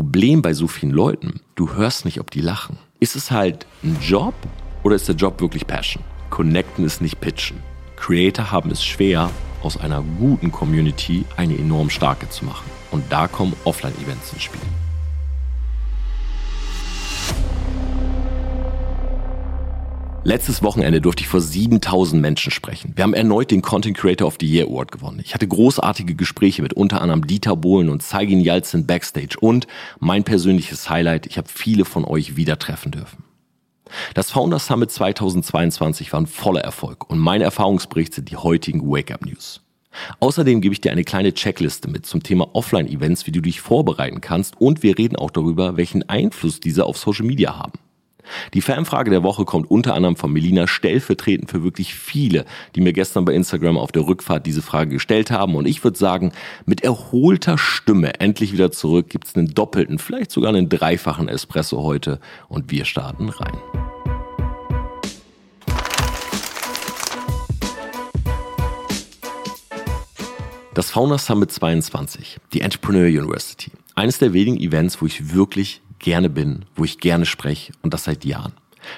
[0.00, 2.78] Problem bei so vielen Leuten, du hörst nicht, ob die lachen.
[3.00, 4.32] Ist es halt ein Job
[4.82, 6.02] oder ist der Job wirklich Passion?
[6.30, 7.58] Connecten ist nicht pitchen.
[7.96, 9.28] Creator haben es schwer,
[9.62, 12.64] aus einer guten Community eine enorm starke zu machen.
[12.90, 14.60] Und da kommen Offline-Events ins Spiel.
[20.22, 22.92] Letztes Wochenende durfte ich vor 7000 Menschen sprechen.
[22.94, 25.18] Wir haben erneut den Content Creator of the Year Award gewonnen.
[25.24, 29.66] Ich hatte großartige Gespräche mit unter anderem Dieter Bohlen und Zeigin Jalzin backstage und
[29.98, 33.24] mein persönliches Highlight, ich habe viele von euch wieder treffen dürfen.
[34.12, 39.24] Das Founders Summit 2022 war ein voller Erfolg und mein Erfahrungsbericht sind die heutigen Wake-up
[39.24, 39.62] News.
[40.20, 44.20] Außerdem gebe ich dir eine kleine Checkliste mit zum Thema Offline-Events, wie du dich vorbereiten
[44.20, 47.72] kannst und wir reden auch darüber, welchen Einfluss diese auf Social Media haben.
[48.54, 52.44] Die Fanfrage der Woche kommt unter anderem von Melina stellvertretend für wirklich viele,
[52.74, 55.54] die mir gestern bei Instagram auf der Rückfahrt diese Frage gestellt haben.
[55.54, 56.32] Und ich würde sagen,
[56.66, 62.20] mit erholter Stimme endlich wieder zurück gibt's einen doppelten, vielleicht sogar einen dreifachen Espresso heute
[62.48, 63.58] und wir starten rein.
[70.72, 73.72] Das Fauna Summit 22, die Entrepreneur University.
[73.96, 78.04] Eines der wenigen Events, wo ich wirklich gerne bin, wo ich gerne spreche und das
[78.04, 78.52] seit Jahren.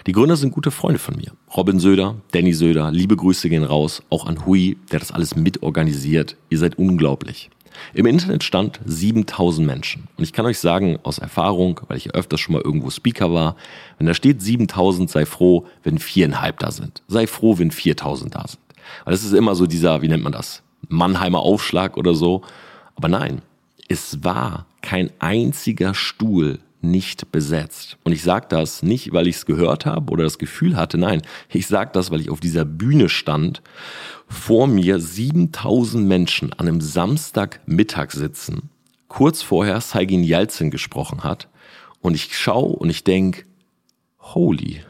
[0.07, 1.33] Die Gründer sind gute Freunde von mir.
[1.55, 6.37] Robin Söder, Danny Söder, liebe Grüße gehen raus, auch an Hui, der das alles mitorganisiert.
[6.49, 7.51] Ihr seid unglaublich.
[7.95, 10.09] Im Internet stand 7000 Menschen.
[10.17, 13.57] Und ich kann euch sagen, aus Erfahrung, weil ich öfters schon mal irgendwo Speaker war,
[13.99, 17.03] wenn da steht 7000, sei froh, wenn viereinhalb da sind.
[17.09, 18.61] Sei froh, wenn 4000 da sind.
[19.05, 20.63] Weil das ist immer so dieser, wie nennt man das?
[20.89, 22.43] Mannheimer Aufschlag oder so.
[22.95, 23.43] Aber nein,
[23.89, 27.97] es war kein einziger Stuhl nicht besetzt.
[28.05, 31.23] Und ich sage das nicht, weil ich es gehört habe oder das Gefühl hatte, nein,
[31.49, 33.63] ich sage das, weil ich auf dieser Bühne stand,
[34.29, 38.71] vor mir 7000 Menschen an einem Samstagmittag sitzen,
[39.09, 41.49] kurz vorher Saigin Yalzin gesprochen hat
[42.01, 43.47] und ich schaue und ich denk,
[44.19, 44.83] holy,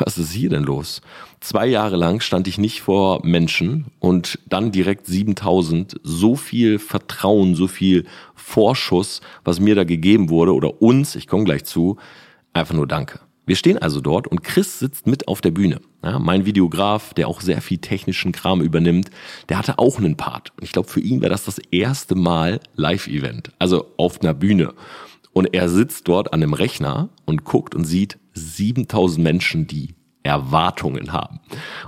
[0.00, 1.00] was ist hier denn los?
[1.40, 6.00] Zwei Jahre lang stand ich nicht vor Menschen und dann direkt 7000.
[6.02, 8.04] So viel Vertrauen, so viel
[8.34, 11.96] Vorschuss, was mir da gegeben wurde oder uns, ich komme gleich zu,
[12.52, 13.20] einfach nur Danke.
[13.48, 15.80] Wir stehen also dort und Chris sitzt mit auf der Bühne.
[16.02, 19.10] Ja, mein Videograf, der auch sehr viel technischen Kram übernimmt,
[19.48, 20.52] der hatte auch einen Part.
[20.56, 24.74] Und ich glaube, für ihn wäre das das erste Mal Live-Event, also auf einer Bühne.
[25.32, 31.12] Und er sitzt dort an einem Rechner und guckt und sieht 7000 Menschen, die Erwartungen
[31.12, 31.40] haben.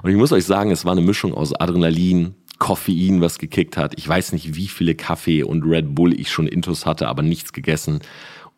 [0.03, 3.94] Und ich muss euch sagen, es war eine Mischung aus Adrenalin, Koffein, was gekickt hat.
[3.97, 7.53] Ich weiß nicht, wie viele Kaffee und Red Bull ich schon intus hatte, aber nichts
[7.53, 8.00] gegessen.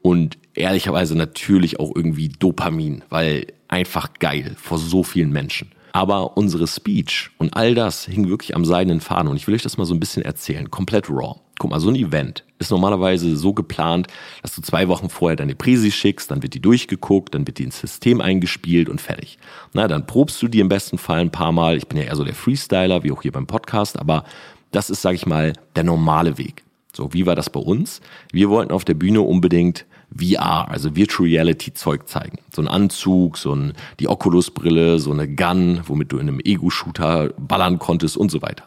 [0.02, 5.72] Und ehrlicherweise natürlich auch irgendwie Dopamin, weil einfach geil vor so vielen Menschen.
[5.92, 9.28] Aber unsere Speech und all das hing wirklich am seidenen Faden.
[9.28, 10.70] Und ich will euch das mal so ein bisschen erzählen.
[10.70, 11.40] Komplett raw.
[11.60, 14.06] Guck mal, so ein Event ist normalerweise so geplant,
[14.40, 17.64] dass du zwei Wochen vorher deine Präsi schickst, dann wird die durchgeguckt, dann wird die
[17.64, 19.38] ins System eingespielt und fertig.
[19.74, 21.76] Na, dann probst du die im besten Fall ein paar Mal.
[21.76, 24.24] Ich bin ja eher so der Freestyler, wie auch hier beim Podcast, aber
[24.70, 26.64] das ist, sag ich mal, der normale Weg.
[26.94, 28.00] So, wie war das bei uns?
[28.32, 29.84] Wir wollten auf der Bühne unbedingt
[30.16, 32.38] VR, also Virtual Reality Zeug zeigen.
[32.54, 37.34] So ein Anzug, so ein, die Oculus-Brille, so eine Gun, womit du in einem Ego-Shooter
[37.36, 38.64] ballern konntest und so weiter.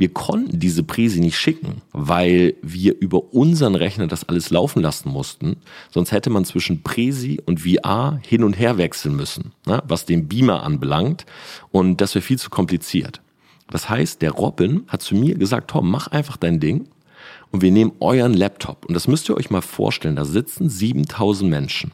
[0.00, 5.10] Wir konnten diese Präsi nicht schicken, weil wir über unseren Rechner das alles laufen lassen
[5.10, 5.56] mussten.
[5.90, 10.26] Sonst hätte man zwischen Präsi und VR hin und her wechseln müssen, ne, was den
[10.26, 11.26] Beamer anbelangt.
[11.70, 13.20] Und das wäre viel zu kompliziert.
[13.68, 16.88] Das heißt, der Robin hat zu mir gesagt, Tom, mach einfach dein Ding
[17.50, 18.86] und wir nehmen euren Laptop.
[18.86, 21.92] Und das müsst ihr euch mal vorstellen, da sitzen 7000 Menschen.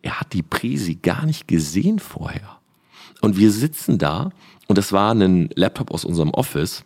[0.00, 2.60] Er hat die Präsi gar nicht gesehen vorher.
[3.20, 4.30] Und wir sitzen da
[4.68, 6.82] und das war ein Laptop aus unserem Office.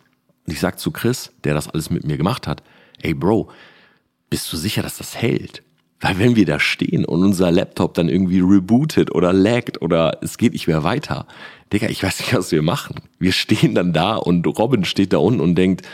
[0.49, 2.63] Und ich sag zu Chris, der das alles mit mir gemacht hat,
[3.03, 3.51] ey Bro,
[4.31, 5.61] bist du sicher, dass das hält?
[6.01, 10.37] Weil wenn wir da stehen und unser Laptop dann irgendwie rebootet oder laggt oder es
[10.37, 11.25] geht nicht mehr weiter,
[11.73, 12.95] Digga, ich weiß nicht, was wir machen.
[13.19, 15.85] Wir stehen dann da und Robin steht da unten und denkt,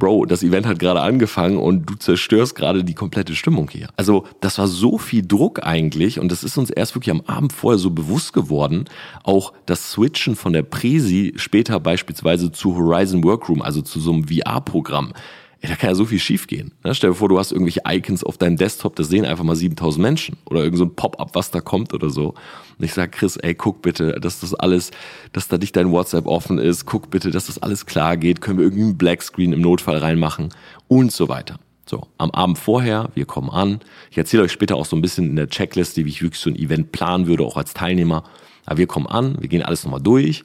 [0.00, 3.88] Bro, das Event hat gerade angefangen und du zerstörst gerade die komplette Stimmung hier.
[3.98, 7.52] Also das war so viel Druck eigentlich und das ist uns erst wirklich am Abend
[7.52, 8.86] vorher so bewusst geworden.
[9.24, 14.26] Auch das Switchen von der Presi später beispielsweise zu Horizon Workroom, also zu so einem
[14.26, 15.12] VR-Programm.
[15.62, 16.72] Ey, da kann ja so viel schiefgehen.
[16.84, 16.94] Ne?
[16.94, 20.02] Stell dir vor, du hast irgendwelche Icons auf deinem Desktop, das sehen einfach mal 7000
[20.02, 22.30] Menschen oder irgend so Pop-up, was da kommt oder so.
[22.78, 24.90] Und ich sag Chris, ey, guck bitte, dass das alles,
[25.32, 28.58] dass da nicht dein WhatsApp offen ist, guck bitte, dass das alles klar geht, können
[28.58, 30.48] wir irgendwie einen Blackscreen im Notfall reinmachen
[30.88, 31.56] und so weiter.
[31.84, 33.80] So, am Abend vorher, wir kommen an.
[34.10, 36.48] Ich erzähle euch später auch so ein bisschen in der Checkliste, wie ich wirklich so
[36.48, 38.24] ein Event planen würde, auch als Teilnehmer.
[38.64, 40.44] Aber wir kommen an, wir gehen alles nochmal durch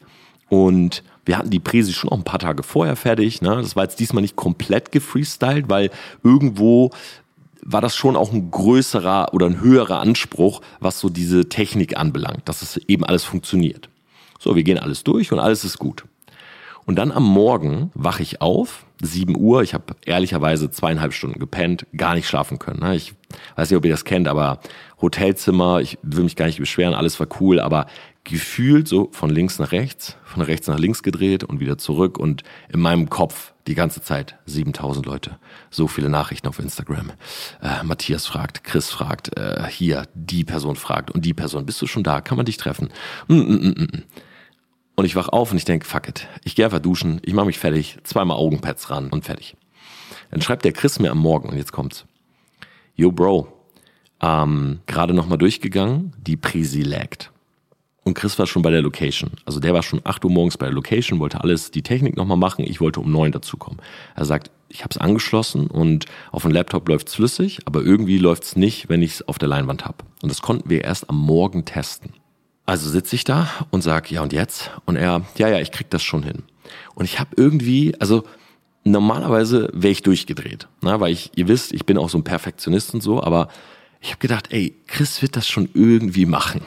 [0.56, 3.42] und wir hatten die Präsi schon auch ein paar Tage vorher fertig.
[3.42, 3.56] Ne?
[3.56, 5.90] Das war jetzt diesmal nicht komplett gefreestylt, weil
[6.24, 6.92] irgendwo
[7.62, 12.48] war das schon auch ein größerer oder ein höherer Anspruch, was so diese Technik anbelangt,
[12.48, 13.90] dass es eben alles funktioniert.
[14.40, 16.06] So, wir gehen alles durch und alles ist gut.
[16.86, 19.64] Und dann am Morgen wache ich auf, 7 Uhr.
[19.64, 22.80] Ich habe ehrlicherweise zweieinhalb Stunden gepennt, gar nicht schlafen können.
[22.82, 22.96] Ne?
[22.96, 23.14] Ich
[23.56, 24.60] weiß nicht, ob ihr das kennt, aber
[25.02, 27.88] Hotelzimmer, ich will mich gar nicht beschweren, alles war cool, aber
[28.26, 32.44] gefühlt so von links nach rechts, von rechts nach links gedreht und wieder zurück und
[32.70, 35.40] in meinem Kopf die ganze Zeit 7000 Leute,
[35.70, 37.12] so viele Nachrichten auf Instagram.
[37.62, 41.88] Äh, Matthias fragt, Chris fragt, äh, hier die Person fragt und die Person, bist du
[41.88, 42.22] schon da?
[42.22, 42.90] Kann man dich treffen?
[43.28, 43.84] Mm, mm, mm, mm.
[43.84, 44.04] mm.
[44.96, 47.48] Und ich wach auf und ich denke, fuck it, ich gehe einfach duschen, ich mache
[47.48, 49.56] mich fertig, zweimal Augenpads ran und fertig.
[50.32, 52.06] Dann schreibt der Chris mir am Morgen und jetzt kommt's.
[52.96, 53.52] Yo Bro,
[54.22, 57.32] ähm, gerade nochmal durchgegangen, die Prisi laggt.
[58.08, 59.32] Und Chris war schon bei der Location.
[59.46, 62.38] Also der war schon 8 Uhr morgens bei der Location, wollte alles, die Technik nochmal
[62.38, 62.64] machen.
[62.64, 63.82] Ich wollte um 9 dazukommen.
[64.16, 68.56] Er sagt, ich habe es angeschlossen und auf dem Laptop läuft's flüssig, aber irgendwie läuft's
[68.56, 69.98] nicht, wenn ich es auf der Leinwand habe.
[70.22, 72.14] Und das konnten wir erst am Morgen testen.
[72.68, 74.70] Also sitze ich da und sag, ja und jetzt?
[74.86, 76.44] Und er, ja, ja, ich krieg das schon hin.
[76.94, 78.24] Und ich habe irgendwie, also
[78.84, 81.00] normalerweise wäre ich durchgedreht, ne?
[81.00, 83.50] weil ich, ihr wisst, ich bin auch so ein Perfektionist und so, aber
[84.00, 86.62] ich habe gedacht, ey, Chris wird das schon irgendwie machen.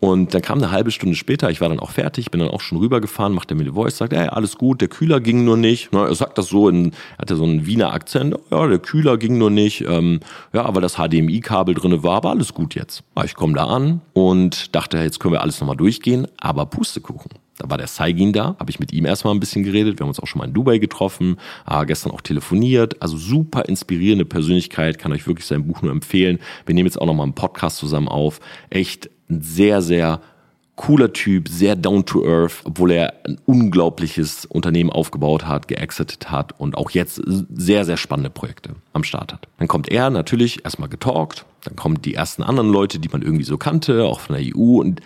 [0.00, 2.62] Und dann kam eine halbe Stunde später, ich war dann auch fertig, bin dann auch
[2.62, 5.58] schon rübergefahren, macht er mir die Voice, sagt, ey, alles gut, der Kühler ging nur
[5.58, 5.90] nicht.
[5.92, 9.36] Na, er sagt das so in, hatte so einen Wiener Akzent, ja, der Kühler ging
[9.36, 10.20] nur nicht, ähm,
[10.54, 13.04] ja, aber das HDMI-Kabel drinne war, aber alles gut jetzt.
[13.14, 17.32] Ja, ich komme da an und dachte, jetzt können wir alles nochmal durchgehen, aber Pustekuchen.
[17.58, 19.98] Da war der Saigin da, habe ich mit ihm erstmal ein bisschen geredet.
[19.98, 21.36] Wir haben uns auch schon mal in Dubai getroffen,
[21.68, 23.02] äh, gestern auch telefoniert.
[23.02, 26.38] Also super inspirierende Persönlichkeit, kann euch wirklich sein Buch nur empfehlen.
[26.64, 28.40] Wir nehmen jetzt auch nochmal einen Podcast zusammen auf.
[28.70, 30.20] Echt ein sehr, sehr
[30.76, 36.58] cooler Typ, sehr down to earth, obwohl er ein unglaubliches Unternehmen aufgebaut hat, geexitet hat
[36.58, 39.46] und auch jetzt sehr, sehr spannende Projekte am Start hat.
[39.58, 43.44] Dann kommt er natürlich erstmal getalkt, dann kommen die ersten anderen Leute, die man irgendwie
[43.44, 45.02] so kannte, auch von der EU und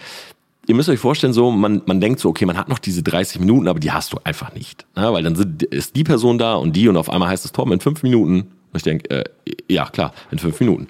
[0.67, 3.41] ihr müsst euch vorstellen, so, man, man denkt so, okay, man hat noch diese 30
[3.41, 4.87] Minuten, aber die hast du einfach nicht.
[4.97, 5.13] Ne?
[5.13, 7.73] Weil dann sind, ist die Person da und die und auf einmal heißt es Tom
[7.73, 8.41] in fünf Minuten.
[8.41, 9.25] Und ich denke, äh,
[9.69, 10.89] ja klar, in fünf Minuten.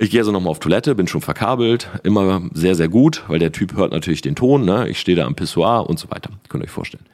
[0.00, 3.50] Ich gehe also nochmal auf Toilette, bin schon verkabelt, immer sehr, sehr gut, weil der
[3.50, 4.88] Typ hört natürlich den Ton, ne?
[4.88, 6.30] Ich stehe da am Pissoir und so weiter.
[6.48, 7.04] Könnt ihr euch vorstellen.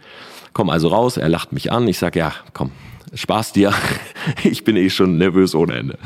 [0.52, 2.72] Komm also raus, er lacht mich an, ich sag, ja, komm,
[3.14, 3.72] Spaß dir.
[4.44, 5.98] ich bin eh schon nervös ohne Ende.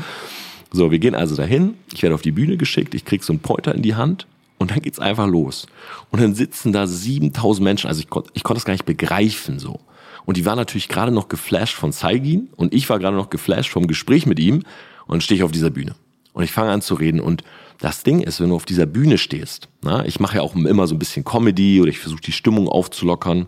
[0.71, 3.41] So, wir gehen also dahin, ich werde auf die Bühne geschickt, ich krieg so einen
[3.41, 4.27] Pointer in die Hand
[4.57, 5.67] und dann geht's einfach los.
[6.11, 9.59] Und dann sitzen da 7000 Menschen, also ich, konnte ich konnte das gar nicht begreifen
[9.59, 9.79] so.
[10.25, 13.71] Und die waren natürlich gerade noch geflasht von Saigin und ich war gerade noch geflasht
[13.71, 14.57] vom Gespräch mit ihm
[15.07, 15.95] und dann stehe ich auf dieser Bühne.
[16.33, 17.43] Und ich fange an zu reden und
[17.79, 20.85] das Ding ist, wenn du auf dieser Bühne stehst, na, ich mache ja auch immer
[20.85, 23.47] so ein bisschen Comedy oder ich versuche die Stimmung aufzulockern.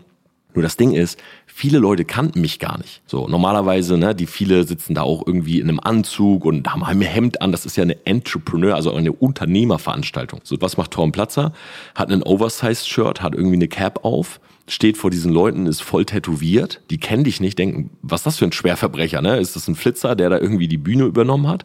[0.54, 3.02] Nur das Ding ist, viele Leute kannten mich gar nicht.
[3.06, 7.00] So normalerweise, ne, die viele sitzen da auch irgendwie in einem Anzug und haben ein
[7.00, 7.52] Hemd an.
[7.52, 10.40] Das ist ja eine Entrepreneur, also eine Unternehmerveranstaltung.
[10.44, 11.52] So was macht Torben Platzer?
[11.94, 16.82] Hat ein Oversized-Shirt, hat irgendwie eine Cap auf, steht vor diesen Leuten, ist voll tätowiert.
[16.90, 19.22] Die kennen dich nicht, denken, was ist das für ein Schwerverbrecher?
[19.22, 19.38] Ne?
[19.38, 21.64] Ist das ein Flitzer, der da irgendwie die Bühne übernommen hat?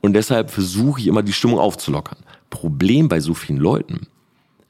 [0.00, 2.18] Und deshalb versuche ich immer die Stimmung aufzulockern.
[2.48, 4.06] Problem bei so vielen Leuten,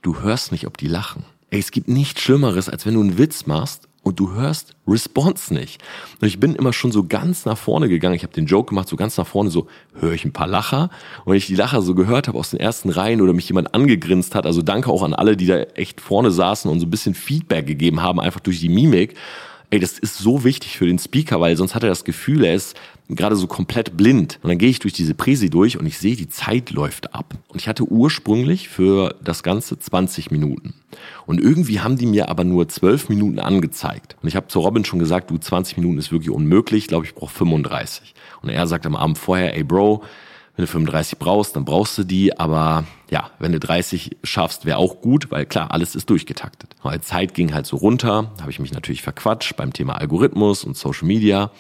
[0.02, 1.24] du hörst nicht, ob die lachen.
[1.50, 5.52] Ey, es gibt nichts Schlimmeres, als wenn du einen Witz machst und du hörst Response
[5.52, 5.82] nicht.
[6.20, 8.14] Und ich bin immer schon so ganz nach vorne gegangen.
[8.14, 10.90] Ich habe den Joke gemacht, so ganz nach vorne, so höre ich ein paar Lacher.
[11.24, 13.74] Und wenn ich die Lacher so gehört habe aus den ersten Reihen oder mich jemand
[13.74, 16.90] angegrinst hat, also danke auch an alle, die da echt vorne saßen und so ein
[16.90, 19.16] bisschen Feedback gegeben haben, einfach durch die Mimik.
[19.70, 22.54] Ey, das ist so wichtig für den Speaker, weil sonst hat er das Gefühl, er
[22.54, 22.76] ist
[23.08, 24.38] gerade so komplett blind.
[24.42, 27.34] Und dann gehe ich durch diese Präsi durch und ich sehe, die Zeit läuft ab.
[27.48, 30.74] Und ich hatte ursprünglich für das Ganze 20 Minuten.
[31.26, 34.16] Und irgendwie haben die mir aber nur 12 Minuten angezeigt.
[34.22, 36.84] Und ich habe zu Robin schon gesagt, du, 20 Minuten ist wirklich unmöglich.
[36.84, 38.14] Ich glaube, ich brauche 35.
[38.42, 40.02] Und er sagt am Abend vorher, ey Bro,
[40.56, 42.38] wenn du 35 brauchst, dann brauchst du die.
[42.38, 46.74] Aber ja, wenn du 30 schaffst, wäre auch gut, weil klar, alles ist durchgetaktet.
[46.82, 50.76] Weil Zeit ging halt so runter, habe ich mich natürlich verquatscht beim Thema Algorithmus und
[50.76, 51.50] Social Media.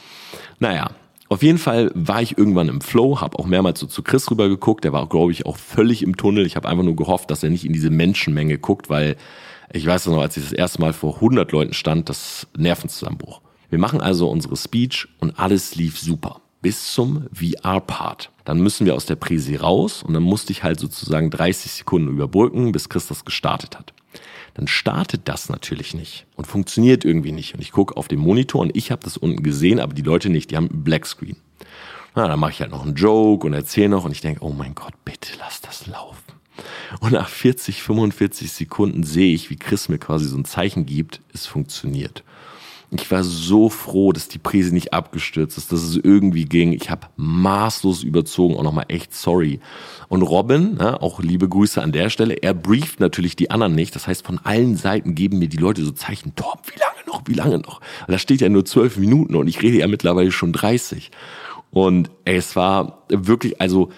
[0.58, 0.90] Naja,
[1.28, 4.48] auf jeden Fall war ich irgendwann im Flow, habe auch mehrmals so zu Chris rüber
[4.48, 4.82] geguckt.
[4.82, 6.44] Der war, glaube ich, auch völlig im Tunnel.
[6.44, 9.16] Ich habe einfach nur gehofft, dass er nicht in diese Menschenmenge guckt, weil
[9.72, 13.40] ich weiß noch, als ich das erste Mal vor 100 Leuten stand, das Nervenzusammenbruch.
[13.68, 16.40] Wir machen also unsere Speech und alles lief super.
[16.62, 18.30] Bis zum VR-Part.
[18.44, 22.08] Dann müssen wir aus der Präsi raus und dann musste ich halt sozusagen 30 Sekunden
[22.08, 23.94] überbrücken, bis Chris das gestartet hat
[24.54, 27.54] dann startet das natürlich nicht und funktioniert irgendwie nicht.
[27.54, 30.28] Und ich gucke auf den Monitor und ich habe das unten gesehen, aber die Leute
[30.28, 31.36] nicht, die haben einen Blackscreen.
[32.14, 34.50] Na, dann mache ich halt noch einen Joke und erzähle noch und ich denke, oh
[34.50, 36.34] mein Gott, bitte lass das laufen.
[37.00, 41.20] Und nach 40, 45 Sekunden sehe ich, wie Chris mir quasi so ein Zeichen gibt,
[41.32, 42.24] es funktioniert.
[42.92, 46.72] Ich war so froh, dass die Präse nicht abgestürzt ist, dass es irgendwie ging.
[46.72, 49.60] Ich habe maßlos überzogen, auch nochmal echt sorry.
[50.08, 53.94] Und Robin, ja, auch liebe Grüße an der Stelle, er brieft natürlich die anderen nicht.
[53.94, 57.22] Das heißt, von allen Seiten geben mir die Leute so Zeichen, Tom, wie lange noch,
[57.26, 57.80] wie lange noch?
[58.08, 61.12] Da steht ja nur zwölf Minuten und ich rede ja mittlerweile schon 30.
[61.70, 63.90] Und ey, es war wirklich, also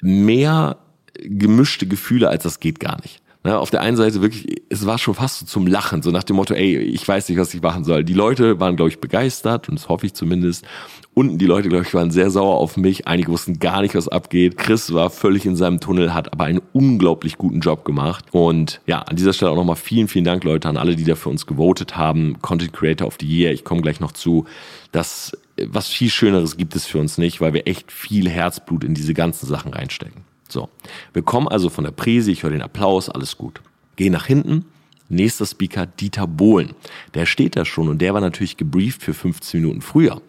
[0.00, 0.78] mehr
[1.20, 3.17] gemischte Gefühle als das geht gar nicht.
[3.44, 6.24] Ne, auf der einen Seite wirklich, es war schon fast so zum Lachen, so nach
[6.24, 8.02] dem Motto, ey, ich weiß nicht, was ich machen soll.
[8.02, 10.66] Die Leute waren, glaube ich, begeistert und das hoffe ich zumindest.
[11.14, 13.06] Unten die Leute, glaube ich, waren sehr sauer auf mich.
[13.06, 14.56] Einige wussten gar nicht, was abgeht.
[14.56, 18.24] Chris war völlig in seinem Tunnel, hat aber einen unglaublich guten Job gemacht.
[18.32, 21.14] Und ja, an dieser Stelle auch nochmal vielen, vielen Dank, Leute, an alle, die da
[21.14, 22.38] für uns gewotet haben.
[22.42, 24.46] Content Creator of the Year, ich komme gleich noch zu.
[24.90, 25.32] Das,
[25.64, 29.14] was viel Schöneres gibt es für uns nicht, weil wir echt viel Herzblut in diese
[29.14, 30.27] ganzen Sachen reinstecken.
[30.48, 30.68] So,
[31.12, 33.60] wir kommen also von der Präse, ich höre den Applaus, alles gut.
[33.96, 34.64] Geh nach hinten,
[35.08, 36.74] nächster Speaker Dieter Bohlen.
[37.14, 40.22] Der steht da schon und der war natürlich gebrieft für 15 Minuten früher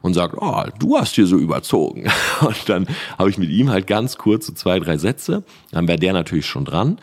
[0.00, 2.08] und sagt, oh, du hast hier so überzogen.
[2.40, 2.86] Und dann
[3.18, 5.42] habe ich mit ihm halt ganz kurz so zwei, drei Sätze.
[5.72, 6.98] Dann wäre der natürlich schon dran.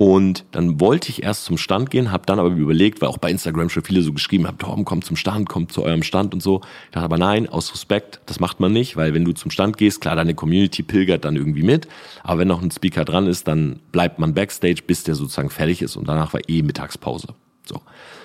[0.00, 3.30] Und dann wollte ich erst zum Stand gehen, habe dann aber überlegt, weil auch bei
[3.30, 6.42] Instagram schon viele so geschrieben haben, Torben, kommt zum Stand, kommt zu eurem Stand und
[6.42, 6.62] so.
[6.86, 9.76] Ich dachte aber nein, aus Respekt, das macht man nicht, weil wenn du zum Stand
[9.76, 11.86] gehst, klar, deine Community pilgert dann irgendwie mit,
[12.22, 15.82] aber wenn noch ein Speaker dran ist, dann bleibt man backstage, bis der sozusagen fertig
[15.82, 17.34] ist und danach war eh Mittagspause.
[17.66, 17.82] So.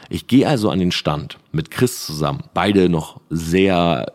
[0.07, 4.13] Ich gehe also an den Stand mit Chris zusammen, beide noch sehr,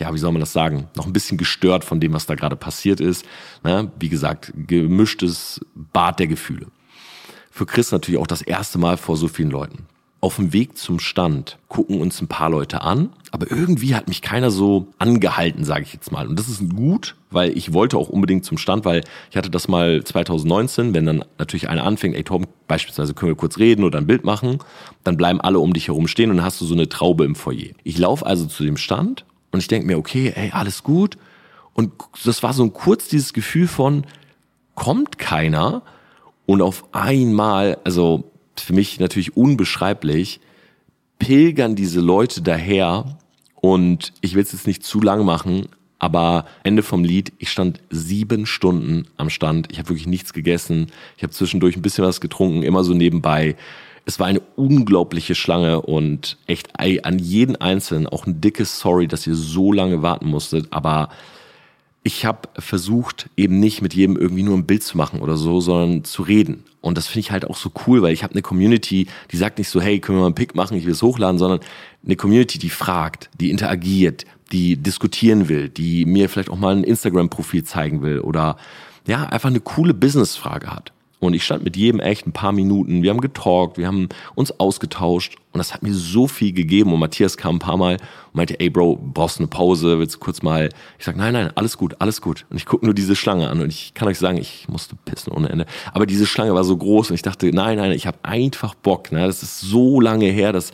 [0.00, 2.56] ja, wie soll man das sagen, noch ein bisschen gestört von dem, was da gerade
[2.56, 3.24] passiert ist.
[3.62, 3.92] Ne?
[4.00, 6.66] Wie gesagt, gemischtes Bad der Gefühle
[7.60, 9.84] für Chris natürlich auch das erste Mal vor so vielen Leuten.
[10.22, 14.22] Auf dem Weg zum Stand gucken uns ein paar Leute an, aber irgendwie hat mich
[14.22, 16.26] keiner so angehalten, sage ich jetzt mal.
[16.26, 19.68] Und das ist gut, weil ich wollte auch unbedingt zum Stand, weil ich hatte das
[19.68, 23.98] mal 2019, wenn dann natürlich einer anfängt, ey Tom, beispielsweise können wir kurz reden oder
[23.98, 24.60] ein Bild machen,
[25.04, 27.34] dann bleiben alle um dich herum stehen und dann hast du so eine Traube im
[27.34, 27.74] Foyer.
[27.84, 31.18] Ich laufe also zu dem Stand und ich denke mir, okay, ey, alles gut.
[31.74, 31.92] Und
[32.24, 34.06] das war so ein kurz dieses Gefühl von,
[34.74, 35.82] kommt keiner,
[36.50, 38.24] und auf einmal, also
[38.56, 40.40] für mich natürlich unbeschreiblich,
[41.20, 43.18] pilgern diese Leute daher
[43.60, 45.68] und ich will es jetzt nicht zu lang machen,
[46.00, 49.70] aber Ende vom Lied, ich stand sieben Stunden am Stand.
[49.70, 50.88] Ich habe wirklich nichts gegessen.
[51.16, 53.54] Ich habe zwischendurch ein bisschen was getrunken, immer so nebenbei.
[54.04, 59.24] Es war eine unglaubliche Schlange und echt an jeden Einzelnen auch ein dickes Sorry, dass
[59.24, 60.66] ihr so lange warten musstet.
[60.72, 61.10] Aber
[62.02, 65.60] ich habe versucht, eben nicht mit jedem irgendwie nur ein Bild zu machen oder so,
[65.60, 66.64] sondern zu reden.
[66.80, 69.58] Und das finde ich halt auch so cool, weil ich habe eine Community, die sagt
[69.58, 71.60] nicht so, hey, können wir mal einen Pick machen, ich will es hochladen, sondern
[72.04, 76.84] eine Community, die fragt, die interagiert, die diskutieren will, die mir vielleicht auch mal ein
[76.84, 78.56] Instagram-Profil zeigen will oder
[79.06, 80.92] ja, einfach eine coole Business-Frage hat.
[81.20, 83.02] Und ich stand mit jedem echt ein paar Minuten.
[83.02, 86.94] Wir haben getalkt, wir haben uns ausgetauscht und das hat mir so viel gegeben.
[86.94, 89.98] Und Matthias kam ein paar Mal und meinte, ey Bro, brauchst du eine Pause?
[89.98, 90.70] Willst du kurz mal?
[90.98, 92.46] Ich sag, nein, nein, alles gut, alles gut.
[92.48, 95.30] Und ich gucke nur diese Schlange an und ich kann euch sagen, ich musste pissen
[95.32, 95.66] ohne Ende.
[95.92, 99.12] Aber diese Schlange war so groß und ich dachte, nein, nein, ich habe einfach Bock.
[99.12, 99.26] Ne?
[99.26, 100.72] Das ist so lange her, dass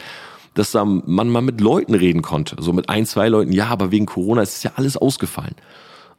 [0.54, 2.56] dass da man mal mit Leuten reden konnte.
[2.60, 5.54] So mit ein, zwei Leuten, ja, aber wegen Corona ist ja alles ausgefallen.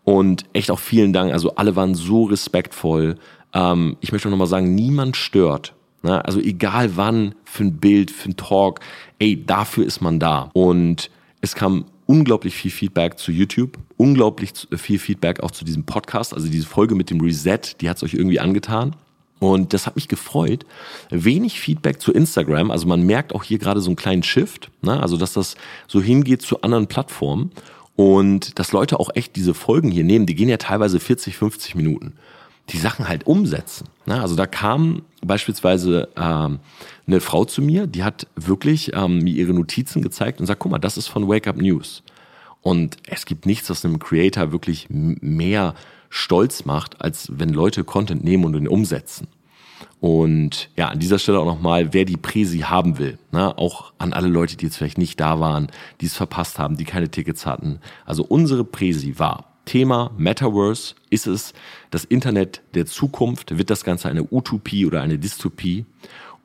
[0.03, 1.34] Und echt auch vielen Dank.
[1.34, 3.17] Also alle waren so respektvoll.
[3.54, 5.74] Ähm, ich möchte nochmal sagen, niemand stört.
[6.04, 6.24] Ne?
[6.24, 8.80] Also egal wann, für ein Bild, für ein Talk,
[9.20, 10.50] ey, dafür ist man da.
[10.54, 11.10] Und
[11.42, 16.34] es kam unglaublich viel Feedback zu YouTube, unglaublich viel Feedback auch zu diesem Podcast.
[16.34, 18.96] Also diese Folge mit dem Reset, die hat es euch irgendwie angetan.
[19.39, 20.66] Und das hat mich gefreut.
[21.12, 22.72] Wenig Feedback zu Instagram.
[22.72, 24.72] Also man merkt auch hier gerade so einen kleinen Shift.
[24.82, 25.00] Ne?
[25.00, 25.56] Also dass das
[25.88, 27.51] so hingeht zu anderen Plattformen.
[27.96, 31.75] Und dass Leute auch echt diese Folgen hier nehmen, die gehen ja teilweise 40, 50
[31.75, 32.13] Minuten
[32.69, 33.88] die Sachen halt umsetzen.
[34.05, 34.19] Ne?
[34.21, 36.59] Also da kam beispielsweise ähm,
[37.05, 40.71] eine Frau zu mir, die hat wirklich ähm, mir ihre Notizen gezeigt und sagt, guck
[40.71, 42.03] mal, das ist von Wake Up News.
[42.62, 45.75] Und es gibt nichts, was einem Creator wirklich mehr
[46.09, 49.27] stolz macht, als wenn Leute Content nehmen und ihn umsetzen.
[50.00, 53.57] Und ja, an dieser Stelle auch nochmal, wer die Präsi haben will, ne?
[53.57, 55.67] auch an alle Leute, die jetzt vielleicht nicht da waren,
[56.01, 57.79] die es verpasst haben, die keine Tickets hatten.
[58.05, 60.95] Also unsere Präsi war Thema Metaverse.
[61.12, 61.53] Ist es
[61.91, 63.57] das Internet der Zukunft?
[63.57, 65.86] Wird das Ganze eine Utopie oder eine Dystopie?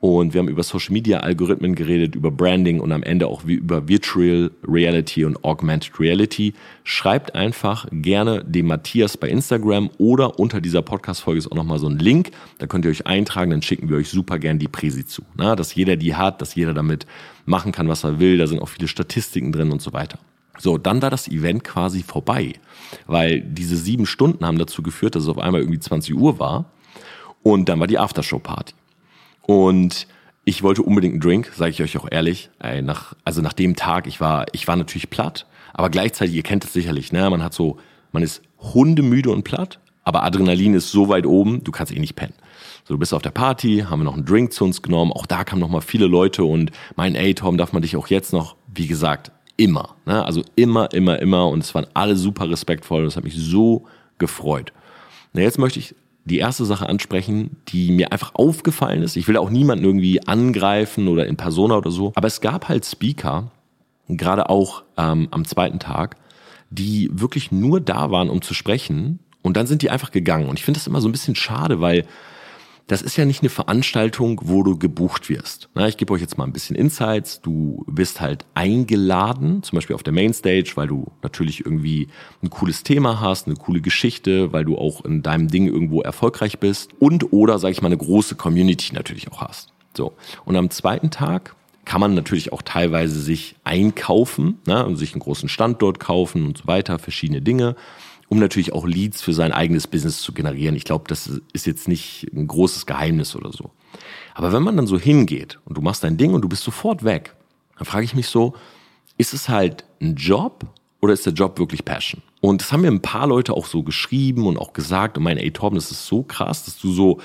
[0.03, 3.87] Und wir haben über Social Media Algorithmen geredet, über Branding und am Ende auch über
[3.87, 6.53] Virtual Reality und Augmented Reality.
[6.83, 11.87] Schreibt einfach gerne dem Matthias bei Instagram oder unter dieser Podcast-Folge ist auch nochmal so
[11.87, 12.31] ein Link.
[12.57, 15.21] Da könnt ihr euch eintragen, dann schicken wir euch super gern die Präsi zu.
[15.37, 17.05] Na, dass jeder die hat, dass jeder damit
[17.45, 18.37] machen kann, was er will.
[18.37, 20.19] Da sind auch viele Statistiken drin und so weiter.
[20.57, 22.53] So, dann war das Event quasi vorbei,
[23.07, 26.65] weil diese sieben Stunden haben dazu geführt, dass es auf einmal irgendwie 20 Uhr war
[27.41, 28.73] und dann war die Aftershow-Party.
[29.41, 30.07] Und
[30.45, 32.49] ich wollte unbedingt einen Drink, sage ich euch auch ehrlich.
[32.59, 36.43] Ey, nach, also nach dem Tag, ich war, ich war natürlich platt, aber gleichzeitig, ihr
[36.43, 37.29] kennt es sicherlich, ne?
[37.29, 37.77] Man hat so,
[38.11, 42.15] man ist hundemüde und platt, aber Adrenalin ist so weit oben, du kannst eh nicht
[42.15, 42.33] pennen.
[42.85, 45.25] So, du bist auf der Party, haben wir noch einen Drink zu uns genommen, auch
[45.25, 48.33] da kamen noch mal viele Leute und mein, ey Tom, darf man dich auch jetzt
[48.33, 50.23] noch, wie gesagt, immer, ne?
[50.23, 53.85] Also immer, immer, immer und es waren alle super respektvoll und es hat mich so
[54.17, 54.73] gefreut.
[55.33, 55.95] Na, jetzt möchte ich
[56.25, 59.17] die erste Sache ansprechen, die mir einfach aufgefallen ist.
[59.17, 62.85] Ich will auch niemanden irgendwie angreifen oder in Persona oder so, aber es gab halt
[62.85, 63.51] Speaker,
[64.07, 66.15] gerade auch ähm, am zweiten Tag,
[66.69, 70.47] die wirklich nur da waren, um zu sprechen und dann sind die einfach gegangen.
[70.47, 72.05] Und ich finde das immer so ein bisschen schade, weil
[72.93, 75.67] das ist ja nicht eine Veranstaltung, wo du gebucht wirst.
[75.73, 77.41] Na, ich gebe euch jetzt mal ein bisschen Insights.
[77.41, 82.09] Du bist halt eingeladen, zum Beispiel auf der Mainstage, weil du natürlich irgendwie
[82.43, 86.59] ein cooles Thema hast, eine coole Geschichte, weil du auch in deinem Ding irgendwo erfolgreich
[86.59, 89.73] bist und oder, sage ich mal, eine große Community natürlich auch hast.
[89.97, 90.13] So.
[90.45, 95.21] Und am zweiten Tag kann man natürlich auch teilweise sich einkaufen ne, und sich einen
[95.21, 97.75] großen Standort kaufen und so weiter, verschiedene Dinge
[98.33, 100.75] um natürlich auch Leads für sein eigenes Business zu generieren.
[100.75, 103.69] Ich glaube, das ist jetzt nicht ein großes Geheimnis oder so.
[104.33, 107.03] Aber wenn man dann so hingeht und du machst dein Ding und du bist sofort
[107.03, 107.35] weg,
[107.77, 108.55] dann frage ich mich so,
[109.19, 110.65] ist es halt ein Job
[110.99, 112.23] oder ist der Job wirklich Passion?
[112.41, 115.37] Und das haben mir ein paar Leute auch so geschrieben und auch gesagt und mein,
[115.37, 117.21] ey Torben, das ist so krass, dass du so,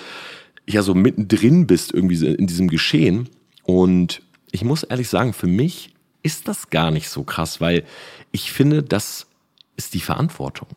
[0.68, 3.30] ja, so mittendrin bist irgendwie in diesem Geschehen.
[3.62, 7.84] Und ich muss ehrlich sagen, für mich ist das gar nicht so krass, weil
[8.30, 9.26] ich finde, das
[9.76, 10.68] ist die Verantwortung.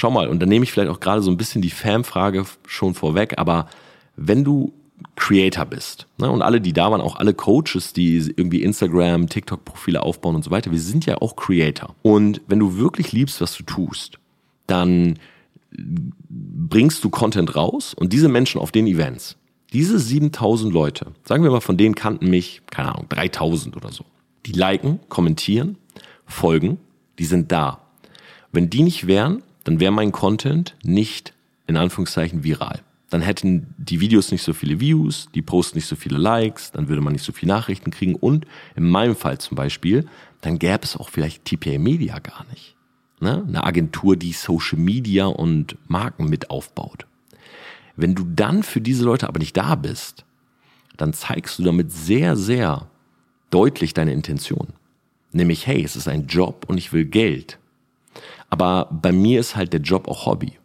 [0.00, 2.94] Schau mal, und da nehme ich vielleicht auch gerade so ein bisschen die Fanfrage schon
[2.94, 3.68] vorweg, aber
[4.16, 4.72] wenn du
[5.14, 10.02] Creator bist, ne, und alle, die da waren, auch alle Coaches, die irgendwie Instagram, TikTok-Profile
[10.02, 11.94] aufbauen und so weiter, wir sind ja auch Creator.
[12.00, 14.18] Und wenn du wirklich liebst, was du tust,
[14.66, 15.18] dann
[15.70, 19.36] bringst du Content raus und diese Menschen auf den Events,
[19.74, 24.06] diese 7000 Leute, sagen wir mal, von denen kannten mich, keine Ahnung, 3000 oder so,
[24.46, 25.76] die liken, kommentieren,
[26.24, 26.78] folgen,
[27.18, 27.80] die sind da.
[28.50, 31.32] Wenn die nicht wären, dann wäre mein Content nicht
[31.68, 32.80] in Anführungszeichen viral.
[33.08, 36.88] Dann hätten die Videos nicht so viele Views, die Posts nicht so viele Likes, dann
[36.88, 40.08] würde man nicht so viele Nachrichten kriegen und in meinem Fall zum Beispiel,
[40.40, 42.74] dann gäbe es auch vielleicht TPA Media gar nicht.
[43.20, 43.44] Ne?
[43.46, 47.06] Eine Agentur, die Social Media und Marken mit aufbaut.
[47.94, 50.24] Wenn du dann für diese Leute aber nicht da bist,
[50.96, 52.90] dann zeigst du damit sehr, sehr
[53.50, 54.72] deutlich deine Intention.
[55.30, 57.60] Nämlich, hey, es ist ein Job und ich will Geld.
[58.50, 60.58] Aber bei mir ist halt der Job auch Hobby.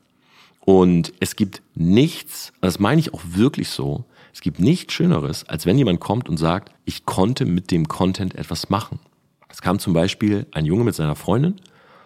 [0.61, 5.65] Und es gibt nichts, das meine ich auch wirklich so, es gibt nichts Schöneres, als
[5.65, 8.99] wenn jemand kommt und sagt, ich konnte mit dem Content etwas machen.
[9.47, 11.55] Es kam zum Beispiel ein Junge mit seiner Freundin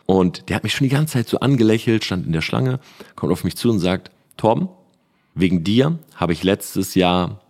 [0.05, 2.79] und der hat mich schon die ganze Zeit so angelächelt, stand in der Schlange,
[3.15, 4.69] kommt auf mich zu und sagt, Torben,
[5.33, 7.41] wegen dir habe ich letztes Jahr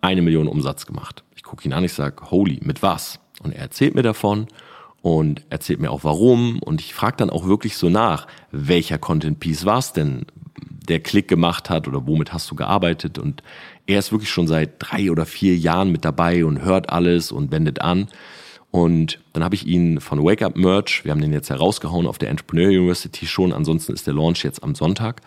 [0.00, 1.24] eine Million Umsatz gemacht.
[1.34, 3.18] Ich gucke ihn an, ich sage, holy, mit was?
[3.42, 4.46] Und er erzählt mir davon
[5.04, 6.60] und erzählt mir auch warum.
[6.60, 10.24] Und ich frage dann auch wirklich so nach, welcher Content Piece war es denn,
[10.88, 13.18] der Klick gemacht hat oder womit hast du gearbeitet?
[13.18, 13.42] Und
[13.86, 17.52] er ist wirklich schon seit drei oder vier Jahren mit dabei und hört alles und
[17.52, 18.08] wendet an.
[18.70, 22.16] Und dann habe ich ihn von Wake Up Merch, wir haben den jetzt herausgehauen auf
[22.16, 25.20] der Entrepreneur University schon, ansonsten ist der Launch jetzt am Sonntag.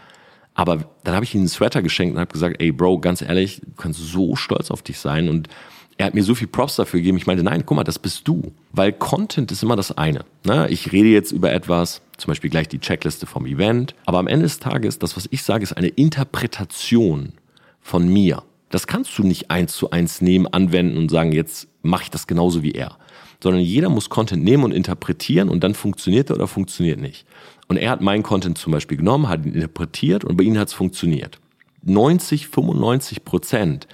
[0.56, 3.62] Aber dann habe ich ihm einen Sweater geschenkt und habe gesagt, ey Bro, ganz ehrlich,
[3.64, 5.50] du kannst so stolz auf dich sein und
[5.98, 7.18] er hat mir so viel Props dafür gegeben.
[7.18, 8.54] Ich meinte, nein, guck mal, das bist du.
[8.72, 10.26] Weil Content ist immer das eine.
[10.46, 10.68] Ne?
[10.70, 13.96] Ich rede jetzt über etwas, zum Beispiel gleich die Checkliste vom Event.
[14.06, 17.34] Aber am Ende des Tages, das, was ich sage, ist eine Interpretation
[17.82, 18.44] von mir.
[18.70, 22.28] Das kannst du nicht eins zu eins nehmen, anwenden und sagen, jetzt mache ich das
[22.28, 22.98] genauso wie er.
[23.42, 27.26] Sondern jeder muss Content nehmen und interpretieren und dann funktioniert er oder funktioniert nicht.
[27.70, 30.68] Und er hat meinen Content zum Beispiel genommen, hat ihn interpretiert und bei ihm hat
[30.68, 31.40] es funktioniert.
[31.84, 33.88] 90, 95 Prozent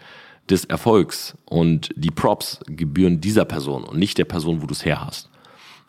[0.49, 4.85] des Erfolgs und die Props gebühren dieser Person und nicht der Person, wo du es
[4.85, 5.29] her hast.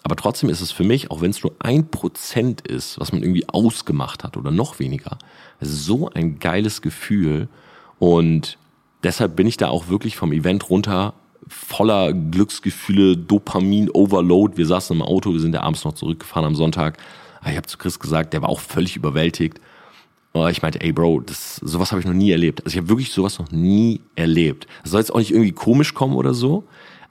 [0.03, 3.23] Aber trotzdem ist es für mich, auch wenn es nur ein Prozent ist, was man
[3.23, 5.19] irgendwie ausgemacht hat oder noch weniger,
[5.61, 7.49] es ist so ein geiles Gefühl
[7.99, 8.59] und
[9.03, 11.15] deshalb bin ich da auch wirklich vom Event runter
[11.49, 14.57] voller Glücksgefühle, Dopamin, Overload.
[14.57, 16.99] Wir saßen im Auto, wir sind ja abends noch zurückgefahren am Sonntag.
[17.41, 19.61] Ah, ich habe zu Chris gesagt, der war auch völlig überwältigt.
[20.37, 22.65] Oh, ich meinte, ey Bro, das, sowas habe ich noch nie erlebt.
[22.65, 24.67] Also ich habe wirklich sowas noch nie erlebt.
[24.83, 26.65] Das soll jetzt auch nicht irgendwie komisch kommen oder so.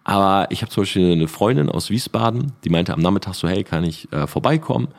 [0.04, 3.64] Aber ich habe zum Beispiel eine Freundin aus Wiesbaden, die meinte am Nachmittag so, hey,
[3.64, 4.90] kann ich äh, vorbeikommen?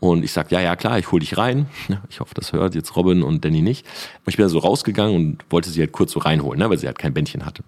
[0.00, 1.66] Und ich sag, ja, ja, klar, ich hol dich rein.
[2.10, 3.86] Ich hoffe, das hört jetzt Robin und Danny nicht.
[4.24, 6.78] Und ich bin da so rausgegangen und wollte sie halt kurz so reinholen, ne, weil
[6.78, 7.62] sie halt kein Bändchen hatte.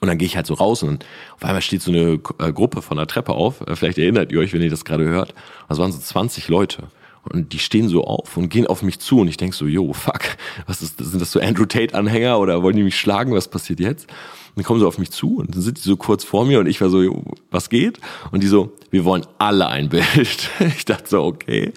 [0.00, 2.82] Und dann gehe ich halt so raus und auf einmal steht so eine äh, Gruppe
[2.82, 3.62] von der Treppe auf.
[3.62, 5.34] Äh, vielleicht erinnert ihr euch, wenn ihr das gerade hört.
[5.68, 6.84] Das waren so 20 Leute.
[7.32, 9.92] Und die stehen so auf und gehen auf mich zu und ich denk so, yo,
[9.92, 10.36] fuck,
[10.66, 13.32] was ist, sind das so Andrew Tate-Anhänger oder wollen die mich schlagen?
[13.32, 14.08] Was passiert jetzt?
[14.54, 16.60] Und die kommen so auf mich zu und dann sind die so kurz vor mir
[16.60, 18.00] und ich war so, was geht?
[18.30, 20.50] Und die so, wir wollen alle ein Bild.
[20.76, 21.72] Ich dachte so, okay.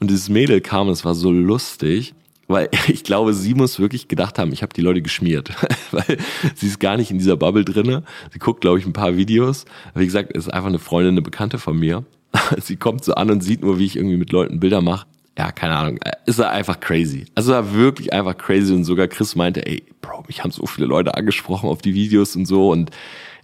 [0.00, 2.14] Und dieses Mädel kam, es war so lustig.
[2.48, 5.50] Weil ich glaube, sie muss wirklich gedacht haben, ich habe die Leute geschmiert.
[5.90, 6.18] Weil
[6.54, 8.04] sie ist gar nicht in dieser Bubble drinne.
[8.32, 9.64] Sie guckt, glaube ich, ein paar Videos.
[9.94, 12.04] Wie gesagt, ist einfach eine Freundin, eine Bekannte von mir.
[12.60, 15.06] Sie kommt so an und sieht nur, wie ich irgendwie mit Leuten Bilder mache.
[15.38, 15.98] Ja, keine Ahnung.
[16.24, 17.26] Ist einfach crazy.
[17.34, 18.72] Also war wirklich einfach crazy.
[18.72, 22.36] Und sogar Chris meinte, ey, Bro, mich haben so viele Leute angesprochen auf die Videos
[22.36, 22.70] und so.
[22.70, 22.90] Und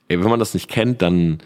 [0.09, 1.43] ey, wenn man das nicht kennt, dann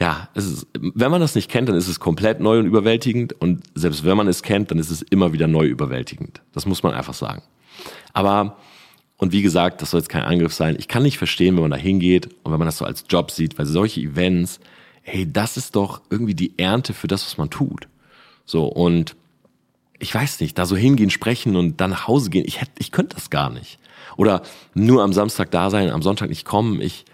[0.00, 3.32] ja, es ist, wenn man das nicht kennt, dann ist es komplett neu und überwältigend.
[3.40, 6.40] Und selbst wenn man es kennt, dann ist es immer wieder neu überwältigend.
[6.52, 7.42] Das muss man einfach sagen.
[8.12, 8.56] Aber,
[9.16, 10.76] und wie gesagt, das soll jetzt kein Angriff sein.
[10.78, 13.32] Ich kann nicht verstehen, wenn man da hingeht und wenn man das so als Job
[13.32, 14.60] sieht, weil solche Events,
[15.08, 17.88] hey, das ist doch irgendwie die Ernte für das, was man tut.
[18.44, 19.16] So, und
[19.98, 22.92] ich weiß nicht, da so hingehen, sprechen und dann nach Hause gehen, ich hätte, ich
[22.92, 23.78] könnte das gar nicht.
[24.16, 24.42] Oder
[24.74, 27.04] nur am Samstag da sein, am Sonntag nicht kommen, ich,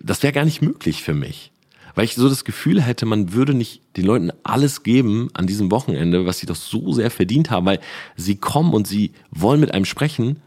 [0.00, 1.52] das wäre gar nicht möglich für mich
[1.96, 5.70] weil ich so das Gefühl hätte, man würde nicht den Leuten alles geben an diesem
[5.70, 7.80] Wochenende, was sie doch so sehr verdient haben, weil
[8.16, 10.42] sie kommen und sie wollen mit einem sprechen.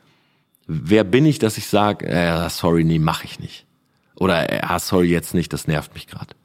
[0.68, 3.66] Wer bin ich, dass ich sage, äh, sorry, nee, mach ich nicht.
[4.16, 6.36] Oder äh, ah, sorry, jetzt nicht, das nervt mich gerade.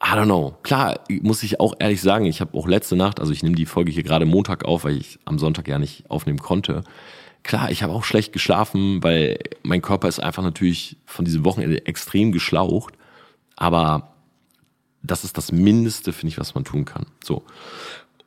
[0.00, 0.56] I don't know.
[0.62, 3.66] Klar, muss ich auch ehrlich sagen, ich habe auch letzte Nacht, also ich nehme die
[3.66, 6.84] Folge hier gerade Montag auf, weil ich am Sonntag ja nicht aufnehmen konnte.
[7.42, 11.86] Klar, ich habe auch schlecht geschlafen, weil mein Körper ist einfach natürlich von diesem Wochenende
[11.86, 12.94] extrem geschlaucht.
[13.56, 14.12] Aber
[15.02, 17.06] das ist das Mindeste, finde ich, was man tun kann.
[17.24, 17.42] So.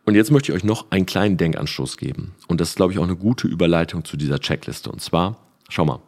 [0.06, 2.34] Und jetzt möchte ich euch noch einen kleinen Denkanstoß geben.
[2.48, 4.92] Und das ist, glaube ich, auch eine gute Überleitung zu dieser Checkliste.
[4.92, 5.38] Und zwar,
[5.70, 6.00] schau mal,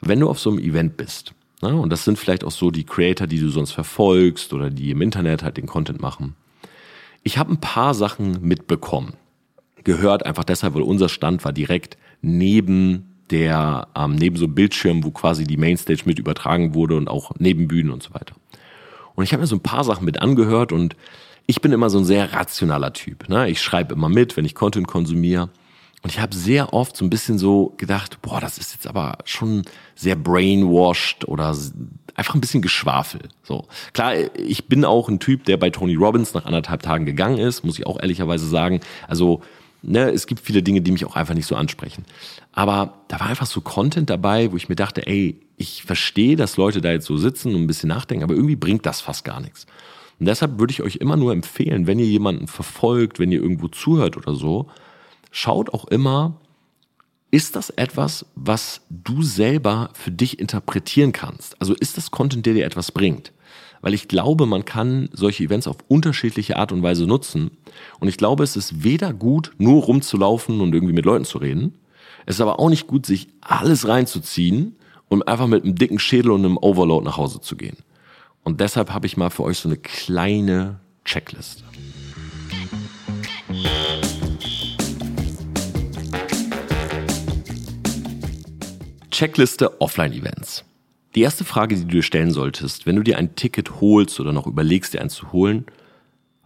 [0.00, 2.84] wenn du auf so einem Event bist, ne, und das sind vielleicht auch so die
[2.84, 6.34] Creator, die du sonst verfolgst oder die im Internet halt den Content machen.
[7.22, 9.14] Ich habe ein paar Sachen mitbekommen.
[9.84, 15.04] Gehört einfach deshalb, weil unser Stand war direkt neben der, ähm, neben so einem Bildschirm,
[15.04, 18.34] wo quasi die Mainstage mit übertragen wurde und auch neben Bühnen und so weiter.
[19.14, 20.96] Und ich habe mir so ein paar Sachen mit angehört und
[21.46, 23.28] ich bin immer so ein sehr rationaler Typ.
[23.28, 23.48] Ne?
[23.50, 25.48] Ich schreibe immer mit, wenn ich Content konsumiere.
[26.02, 29.18] Und ich habe sehr oft so ein bisschen so gedacht, boah, das ist jetzt aber
[29.24, 29.64] schon
[29.96, 31.56] sehr brainwashed oder
[32.14, 33.22] einfach ein bisschen Geschwafel.
[33.42, 37.38] So klar, ich bin auch ein Typ, der bei Tony Robbins nach anderthalb Tagen gegangen
[37.38, 38.80] ist, muss ich auch ehrlicherweise sagen.
[39.08, 39.42] Also
[39.82, 42.04] ne, es gibt viele Dinge, die mich auch einfach nicht so ansprechen.
[42.52, 46.56] Aber da war einfach so Content dabei, wo ich mir dachte, ey, ich verstehe, dass
[46.56, 49.40] Leute da jetzt so sitzen und ein bisschen nachdenken, aber irgendwie bringt das fast gar
[49.40, 49.66] nichts.
[50.20, 53.68] Und deshalb würde ich euch immer nur empfehlen, wenn ihr jemanden verfolgt, wenn ihr irgendwo
[53.68, 54.68] zuhört oder so,
[55.30, 56.40] schaut auch immer,
[57.30, 61.60] ist das etwas, was du selber für dich interpretieren kannst?
[61.60, 63.32] Also ist das Content, der dir etwas bringt?
[63.80, 67.50] Weil ich glaube, man kann solche Events auf unterschiedliche Art und Weise nutzen.
[68.00, 71.74] Und ich glaube, es ist weder gut, nur rumzulaufen und irgendwie mit Leuten zu reden.
[72.26, 74.76] Es ist aber auch nicht gut, sich alles reinzuziehen
[75.08, 77.76] und einfach mit einem dicken Schädel und einem Overload nach Hause zu gehen.
[78.42, 81.64] Und deshalb habe ich mal für euch so eine kleine Checkliste.
[89.18, 90.64] Checkliste Offline-Events.
[91.16, 94.32] Die erste Frage, die du dir stellen solltest, wenn du dir ein Ticket holst oder
[94.32, 95.66] noch überlegst, dir eins zu holen,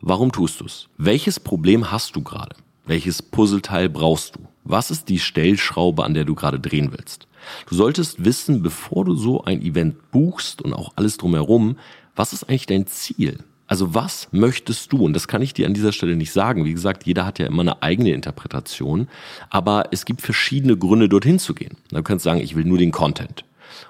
[0.01, 0.89] warum tust du es?
[0.97, 2.57] Welches Problem hast du gerade?
[2.87, 4.49] Welches Puzzleteil brauchst du?
[4.65, 7.29] Was ist die Stellschraube, an der du gerade drehen willst?
[7.69, 11.77] Du solltest wissen, bevor du so ein Event buchst und auch alles drumherum,
[12.17, 13.45] was ist eigentlich dein Ziel?
[13.73, 14.99] Also was möchtest du?
[14.99, 16.67] Und das kann ich dir an dieser Stelle nicht sagen.
[16.67, 19.09] Wie gesagt, jeder hat ja immer eine eigene Interpretation.
[19.49, 21.79] Aber es gibt verschiedene Gründe, dorthin zu gehen.
[21.89, 23.47] Du kannst sagen, ich will nur den Content.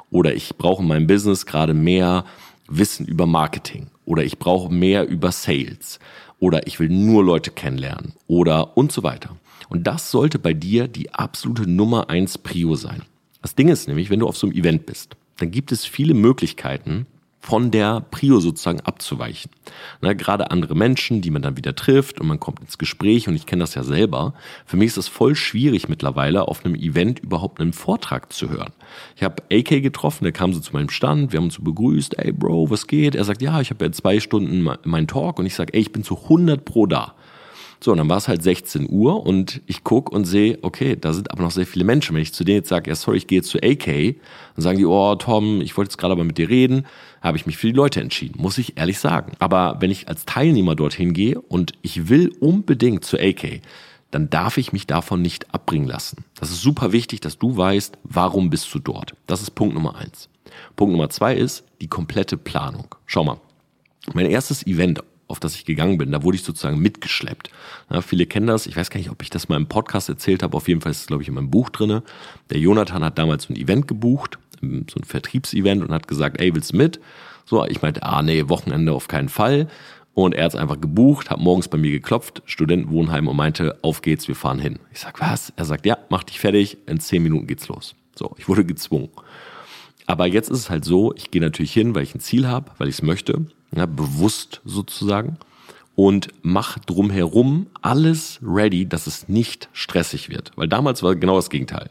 [0.09, 2.25] Oder ich brauche in meinem Business gerade mehr
[2.69, 3.89] Wissen über Marketing.
[4.05, 5.99] Oder ich brauche mehr über Sales.
[6.39, 8.13] Oder ich will nur Leute kennenlernen.
[8.29, 9.35] Oder und so weiter.
[9.69, 13.03] Und das sollte bei dir die absolute Nummer eins Prio sein.
[13.43, 16.15] Das Ding ist nämlich, wenn du auf so einem Event bist, dann gibt es viele
[16.15, 17.07] Möglichkeiten,
[17.43, 19.51] von der Prio sozusagen abzuweichen.
[20.01, 23.35] Na, gerade andere Menschen, die man dann wieder trifft und man kommt ins Gespräch und
[23.35, 24.35] ich kenne das ja selber.
[24.65, 28.73] Für mich ist es voll schwierig mittlerweile auf einem Event überhaupt einen Vortrag zu hören.
[29.17, 32.17] Ich habe AK getroffen, der kam so zu meinem Stand, wir haben uns so begrüßt,
[32.17, 33.17] ey Bro, was geht?
[33.17, 35.91] Er sagt, ja, ich habe ja zwei Stunden meinen Talk und ich sage, ey, ich
[35.91, 37.17] bin zu 100 pro da.
[37.83, 41.13] So, und dann war es halt 16 Uhr und ich guck und sehe, okay, da
[41.13, 42.15] sind aber noch sehr viele Menschen.
[42.15, 43.87] Wenn ich zu denen jetzt sage, ja, sorry, ich gehe jetzt zu AK,
[44.55, 46.87] dann sagen die, oh, Tom, ich wollte jetzt gerade aber mit dir reden,
[47.23, 49.33] habe ich mich für die Leute entschieden, muss ich ehrlich sagen.
[49.41, 53.63] Aber wenn ich als Teilnehmer dorthin gehe und ich will unbedingt zu AK,
[54.13, 56.25] dann darf ich mich davon nicht abbringen lassen.
[56.39, 59.15] Das ist super wichtig, dass du weißt, warum bist du dort.
[59.27, 60.29] Das ist Punkt Nummer eins.
[60.77, 62.95] Punkt Nummer zwei ist die komplette Planung.
[63.07, 63.41] Schau mal.
[64.15, 66.13] Mein erstes Event auf das ich gegangen bin.
[66.13, 67.51] Da wurde ich sozusagen mitgeschleppt.
[67.91, 68.67] Ja, viele kennen das.
[68.67, 70.57] Ich weiß gar nicht, ob ich das mal im Podcast erzählt habe.
[70.57, 72.03] Auf jeden Fall ist es, glaube ich, in meinem Buch drinne.
[72.51, 76.73] Der Jonathan hat damals ein Event gebucht so ein Vertriebsevent und hat gesagt, ey, willst
[76.73, 77.01] du mit?
[77.45, 79.69] So, ich meinte, ah nee, Wochenende auf keinen Fall.
[80.15, 84.03] Und er hat es einfach gebucht, hat morgens bei mir geklopft, Studentenwohnheim und meinte, auf
[84.03, 84.79] geht's, wir fahren hin.
[84.93, 85.53] Ich sag, was?
[85.57, 87.95] Er sagt, ja, mach dich fertig, in zehn Minuten geht's los.
[88.15, 89.09] So, ich wurde gezwungen.
[90.13, 92.71] Aber jetzt ist es halt so, ich gehe natürlich hin, weil ich ein Ziel habe,
[92.77, 95.39] weil ich es möchte, ja, bewusst sozusagen
[95.95, 100.53] und mach drumherum alles ready, dass es nicht stressig wird.
[100.55, 101.89] Weil damals war genau das Gegenteil.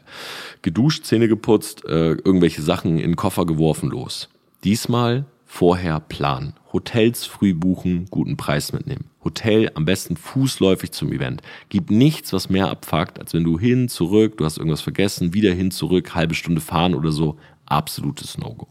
[0.62, 4.28] Geduscht, Zähne geputzt, äh, irgendwelche Sachen in den Koffer geworfen, los.
[4.62, 6.54] Diesmal vorher planen.
[6.72, 9.06] Hotels früh buchen, guten Preis mitnehmen.
[9.24, 11.42] Hotel am besten fußläufig zum Event.
[11.68, 15.52] Gibt nichts, was mehr abfuckt, als wenn du hin, zurück, du hast irgendwas vergessen, wieder
[15.52, 17.36] hin, zurück, halbe Stunde fahren oder so.
[17.72, 18.68] Absolutes No-Go.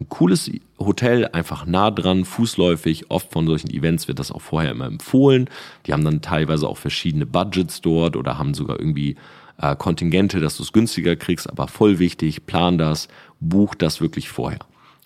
[0.00, 3.10] Ein cooles Hotel, einfach nah dran, fußläufig.
[3.10, 5.48] Oft von solchen Events wird das auch vorher immer empfohlen.
[5.86, 9.16] Die haben dann teilweise auch verschiedene Budgets dort oder haben sogar irgendwie
[9.58, 11.48] äh, Kontingente, dass du es günstiger kriegst.
[11.48, 13.08] Aber voll wichtig, plan das,
[13.38, 14.60] buch das wirklich vorher.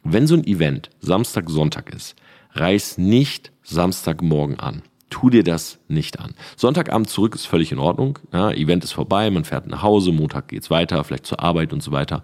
[0.04, 2.14] Wenn so ein Event Samstag, Sonntag ist,
[2.52, 4.82] reiß nicht Samstagmorgen an.
[5.10, 6.34] Tu dir das nicht an.
[6.56, 8.18] Sonntagabend zurück ist völlig in Ordnung.
[8.32, 11.82] Ja, Event ist vorbei, man fährt nach Hause, Montag geht's weiter, vielleicht zur Arbeit und
[11.82, 12.22] so weiter.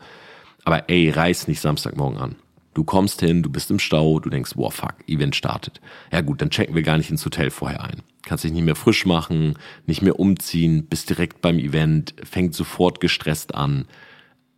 [0.64, 2.36] Aber ey, reiß nicht Samstagmorgen an.
[2.74, 5.80] Du kommst hin, du bist im Stau, du denkst, wow, fuck, Event startet.
[6.12, 8.02] Ja gut, dann checken wir gar nicht ins Hotel vorher ein.
[8.22, 13.00] Kannst dich nicht mehr frisch machen, nicht mehr umziehen, bist direkt beim Event, fängt sofort
[13.00, 13.86] gestresst an.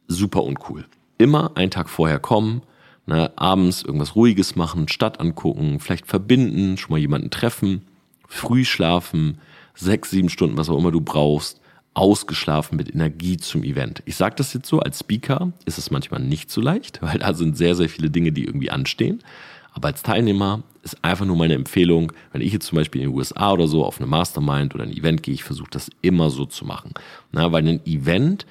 [0.09, 0.85] Super uncool.
[1.17, 2.63] Immer einen Tag vorher kommen,
[3.05, 7.83] Ne, abends irgendwas Ruhiges machen, Stadt angucken, vielleicht verbinden, schon mal jemanden treffen,
[8.29, 9.39] früh schlafen,
[9.75, 11.61] sechs, sieben Stunden, was auch immer du brauchst,
[11.95, 14.03] ausgeschlafen mit Energie zum Event.
[14.07, 17.35] Ich sage das jetzt so, als Speaker ist es manchmal nicht so leicht, weil da
[17.35, 19.23] sind sehr, sehr viele Dinge, die irgendwie anstehen.
[19.75, 23.17] Aber als Teilnehmer ist einfach nur meine Empfehlung, wenn ich jetzt zum Beispiel in den
[23.17, 26.45] USA oder so auf eine Mastermind oder ein Event gehe, ich versuche das immer so
[26.45, 26.93] zu machen.
[27.31, 28.47] Na, weil ein Event,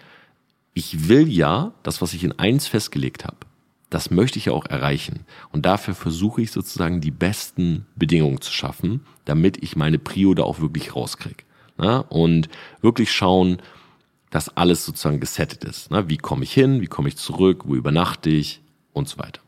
[0.73, 3.38] ich will ja das, was ich in eins festgelegt habe,
[3.91, 5.25] das möchte ich ja auch erreichen.
[5.51, 10.43] Und dafür versuche ich sozusagen die besten Bedingungen zu schaffen, damit ich meine Prio da
[10.43, 11.43] auch wirklich rauskriege.
[11.82, 12.48] Ja, und
[12.82, 13.62] wirklich schauen,
[14.30, 15.89] dass alles sozusagen gesettet ist.
[15.89, 18.62] Na, wie komme ich hin, wie komme ich zurück, wo übernachte ich
[18.94, 19.41] und so weiter.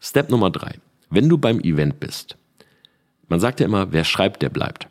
[0.00, 0.78] Step Nummer drei.
[1.10, 2.36] Wenn du beim Event bist,
[3.28, 4.88] man sagt ja immer, wer schreibt, der bleibt.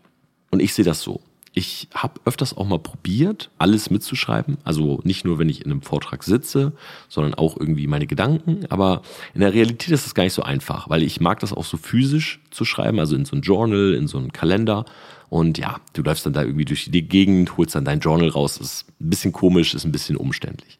[0.49, 1.21] Und ich sehe das so.
[1.55, 4.57] Ich habe öfters auch mal probiert, alles mitzuschreiben.
[4.63, 6.73] Also nicht nur, wenn ich in einem Vortrag sitze,
[7.09, 8.65] sondern auch irgendwie meine Gedanken.
[8.69, 9.03] Aber
[9.35, 11.77] in der Realität ist das gar nicht so einfach, weil ich mag das auch so
[11.77, 14.85] physisch zu schreiben, also in so ein Journal, in so einen Kalender.
[15.29, 18.57] Und ja, du läufst dann da irgendwie durch die Gegend, holst dann dein Journal raus.
[18.57, 20.79] Das ist ein bisschen komisch, ist ein bisschen umständlich.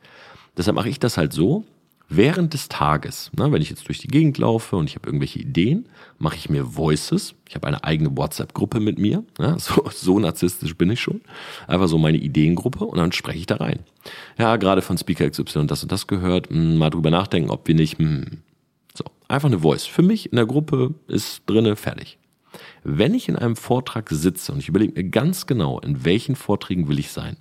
[0.58, 1.66] Deshalb mache ich das halt so,
[2.16, 5.40] während des Tages, ne, wenn ich jetzt durch die Gegend laufe und ich habe irgendwelche
[5.40, 7.36] Ideen, mache ich mir Voices.
[7.48, 9.24] Ich habe eine eigene WhatsApp-Gruppe mit mir.
[9.40, 11.22] Ja, so, so narzisstisch bin ich schon.
[11.68, 13.80] Einfach so meine Ideengruppe und dann spreche ich da rein.
[14.38, 16.52] Ja, gerade von Speaker XY das und das gehört.
[16.52, 18.00] Mh, hm, mal drüber nachdenken, ob wir nicht.
[18.00, 18.06] Mh.
[18.06, 18.42] Hm.
[18.96, 19.86] So, einfach eine Voice.
[19.86, 22.20] Für mich in der Gruppe ist drinne fertig.
[22.84, 26.88] Wenn ich in einem Vortrag sitze und ich überlege mir ganz genau, in welchen Vorträgen
[26.88, 27.38] will ich sein,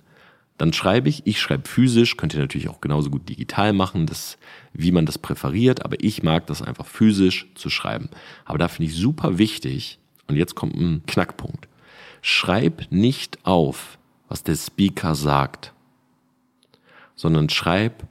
[0.57, 4.37] dann schreibe ich, ich schreibe physisch, könnt ihr natürlich auch genauso gut digital machen, das,
[4.71, 8.09] wie man das präferiert, aber ich mag das einfach physisch zu schreiben.
[8.45, 11.67] Aber da finde ich super wichtig, und jetzt kommt ein Knackpunkt.
[12.21, 13.97] Schreib nicht auf,
[14.29, 15.73] was der Speaker sagt,
[17.15, 18.07] sondern schreib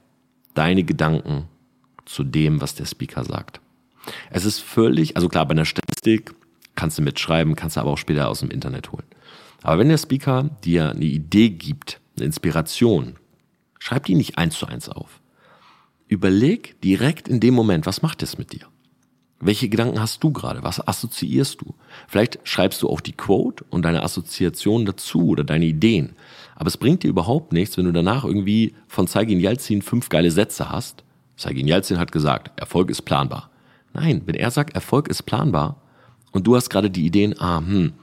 [0.55, 1.49] deine Gedanken
[2.05, 3.61] zu dem, was der Speaker sagt.
[4.31, 6.35] Es ist völlig, also klar, bei einer Statistik
[6.75, 9.07] kannst du mitschreiben, kannst du aber auch später aus dem Internet holen.
[9.63, 13.17] Aber wenn der Speaker dir eine Idee gibt, eine Inspiration,
[13.79, 15.21] schreib die nicht eins zu eins auf.
[16.09, 18.67] Überleg direkt in dem Moment, was macht es mit dir?
[19.41, 20.63] Welche Gedanken hast du gerade?
[20.63, 21.75] Was assoziierst du?
[22.07, 26.15] Vielleicht schreibst du auch die Quote und deine Assoziation dazu oder deine Ideen.
[26.55, 30.31] Aber es bringt dir überhaupt nichts, wenn du danach irgendwie von Zeigin Yalzin fünf geile
[30.31, 31.03] Sätze hast.
[31.37, 33.51] Zeigin Yalzin hat gesagt, Erfolg ist planbar.
[33.95, 35.83] Nein, wenn er sagt, Erfolg ist planbar
[36.31, 37.95] und du hast gerade die Ideen, ah, hm,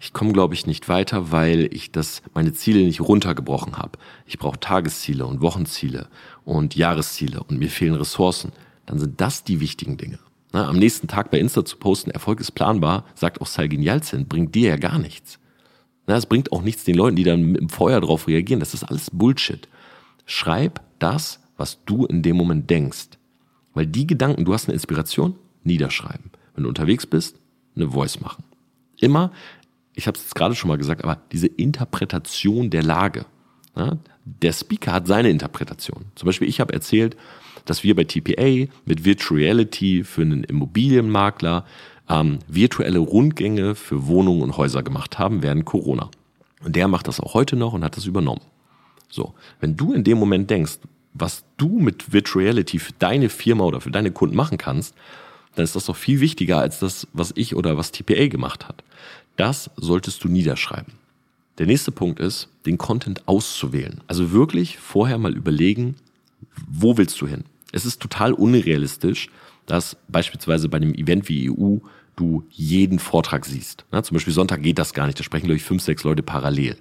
[0.00, 3.98] ich komme, glaube ich, nicht weiter, weil ich das, meine Ziele nicht runtergebrochen habe.
[4.26, 6.08] Ich brauche Tagesziele und Wochenziele
[6.44, 8.52] und Jahresziele und mir fehlen Ressourcen.
[8.86, 10.18] Dann sind das die wichtigen Dinge.
[10.52, 14.26] Na, am nächsten Tag bei Insta zu posten, Erfolg ist planbar, sagt auch Salgin Yalzin,
[14.26, 15.38] bringt dir ja gar nichts.
[16.06, 18.58] Es bringt auch nichts den Leuten, die dann dem Feuer drauf reagieren.
[18.58, 19.68] Das ist alles Bullshit.
[20.26, 23.10] Schreib das, was du in dem Moment denkst.
[23.74, 26.30] Weil die Gedanken, du hast eine Inspiration, niederschreiben.
[26.54, 27.36] Wenn du unterwegs bist,
[27.76, 28.42] eine Voice machen.
[28.98, 29.32] Immer
[30.00, 33.26] ich habe es jetzt gerade schon mal gesagt, aber diese Interpretation der Lage.
[33.76, 36.06] Ja, der Speaker hat seine Interpretation.
[36.14, 37.16] Zum Beispiel, ich habe erzählt,
[37.66, 41.66] dass wir bei TPA mit Virtual Reality für einen Immobilienmakler
[42.08, 46.10] ähm, virtuelle Rundgänge für Wohnungen und Häuser gemacht haben während Corona.
[46.64, 48.42] Und der macht das auch heute noch und hat das übernommen.
[49.10, 50.78] So, wenn du in dem Moment denkst,
[51.12, 54.94] was du mit Virtual Reality für deine Firma oder für deine Kunden machen kannst,
[55.54, 58.84] dann ist das doch viel wichtiger als das, was ich oder was TPA gemacht hat.
[59.40, 60.92] Das solltest du niederschreiben.
[61.56, 64.02] Der nächste Punkt ist, den Content auszuwählen.
[64.06, 65.94] Also wirklich vorher mal überlegen,
[66.68, 67.44] wo willst du hin?
[67.72, 69.30] Es ist total unrealistisch,
[69.64, 71.78] dass beispielsweise bei einem Event wie EU
[72.16, 73.86] du jeden Vortrag siehst.
[73.90, 76.22] Na, zum Beispiel Sonntag geht das gar nicht, da sprechen, glaube ich, fünf, sechs Leute
[76.22, 76.76] parallel.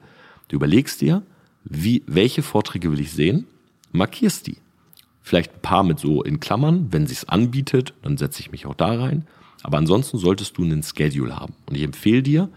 [0.50, 1.24] Du überlegst dir,
[1.64, 3.48] wie, welche Vorträge will ich sehen,
[3.94, 4.58] markierst die.
[5.22, 8.76] Vielleicht ein paar mit so in Klammern, wenn sich's anbietet, dann setze ich mich auch
[8.76, 9.26] da rein.
[9.64, 11.54] Aber ansonsten solltest du einen Schedule haben.
[11.68, 12.50] Und ich empfehle dir,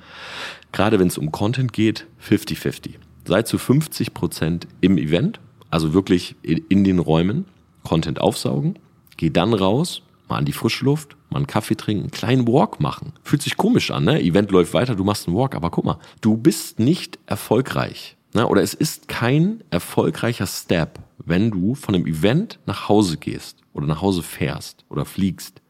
[0.70, 2.94] gerade wenn es um Content geht, 50-50.
[3.24, 7.46] Sei zu 50 Prozent im Event, also wirklich in, den Räumen,
[7.82, 8.78] Content aufsaugen,
[9.16, 12.80] geh dann raus, mal an die frische Luft, mal einen Kaffee trinken, einen kleinen Walk
[12.80, 13.12] machen.
[13.22, 14.20] Fühlt sich komisch an, ne?
[14.20, 18.16] Event läuft weiter, du machst einen Walk, aber guck mal, du bist nicht erfolgreich.
[18.34, 18.46] Ne?
[18.46, 23.86] Oder es ist kein erfolgreicher Step, wenn du von einem Event nach Hause gehst oder
[23.86, 25.61] nach Hause fährst oder fliegst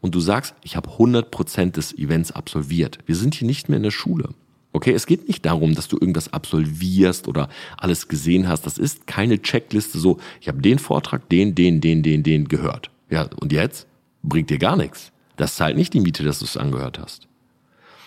[0.00, 2.98] und du sagst, ich habe 100% des Events absolviert.
[3.06, 4.30] Wir sind hier nicht mehr in der Schule.
[4.72, 8.66] Okay, es geht nicht darum, dass du irgendwas absolvierst oder alles gesehen hast.
[8.66, 12.90] Das ist keine Checkliste so, ich habe den Vortrag, den, den, den, den, den gehört.
[13.08, 13.86] Ja, und jetzt?
[14.22, 15.12] Bringt dir gar nichts.
[15.36, 17.26] Das zahlt nicht die Miete, dass du es angehört hast.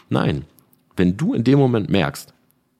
[0.10, 0.46] Nein,
[0.96, 2.34] wenn du in dem Moment merkst,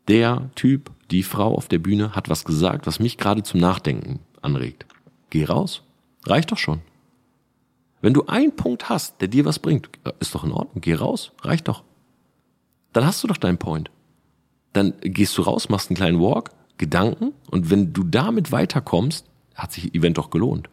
[0.08, 4.20] der Typ, die Frau auf der Bühne hat was gesagt, was mich gerade zum Nachdenken
[4.42, 4.86] anregt.
[5.30, 5.84] Geh raus.
[6.26, 6.82] Reicht doch schon.
[8.02, 10.82] Wenn du einen Punkt hast, der dir was bringt, ist doch in Ordnung.
[10.82, 11.32] Geh raus.
[11.42, 11.84] Reicht doch.
[12.94, 13.92] Dann hast du doch deinen Point.
[14.74, 19.74] Dann gehst du raus, machst einen kleinen Walk, Gedanken und wenn du damit weiterkommst, hat
[19.74, 20.70] sich Event doch gelohnt.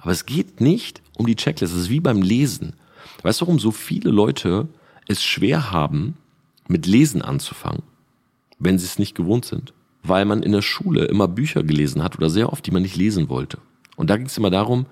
[0.00, 1.72] Aber es geht nicht um die Checklist.
[1.72, 2.74] Es ist wie beim Lesen.
[3.22, 4.68] Weißt du, warum so viele Leute
[5.06, 6.16] es schwer haben,
[6.66, 7.82] mit Lesen anzufangen?
[8.58, 9.72] wenn sie es nicht gewohnt sind.
[10.02, 12.96] Weil man in der Schule immer Bücher gelesen hat oder sehr oft, die man nicht
[12.96, 13.58] lesen wollte.
[13.96, 14.86] Und da ging es immer darum,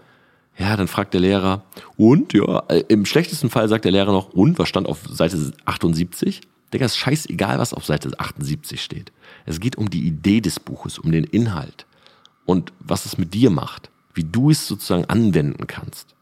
[0.57, 1.65] ja, dann fragt der Lehrer,
[1.97, 5.53] und, ja, äh, im schlechtesten Fall sagt der Lehrer noch, und, was stand auf Seite
[5.65, 6.43] 78?
[6.73, 9.13] Digga, ist scheißegal, was auf Seite 78 steht.
[9.47, 11.87] Es geht um die Idee des Buches, um den Inhalt
[12.47, 16.15] und was es mit dir macht, wie du es sozusagen anwenden kannst.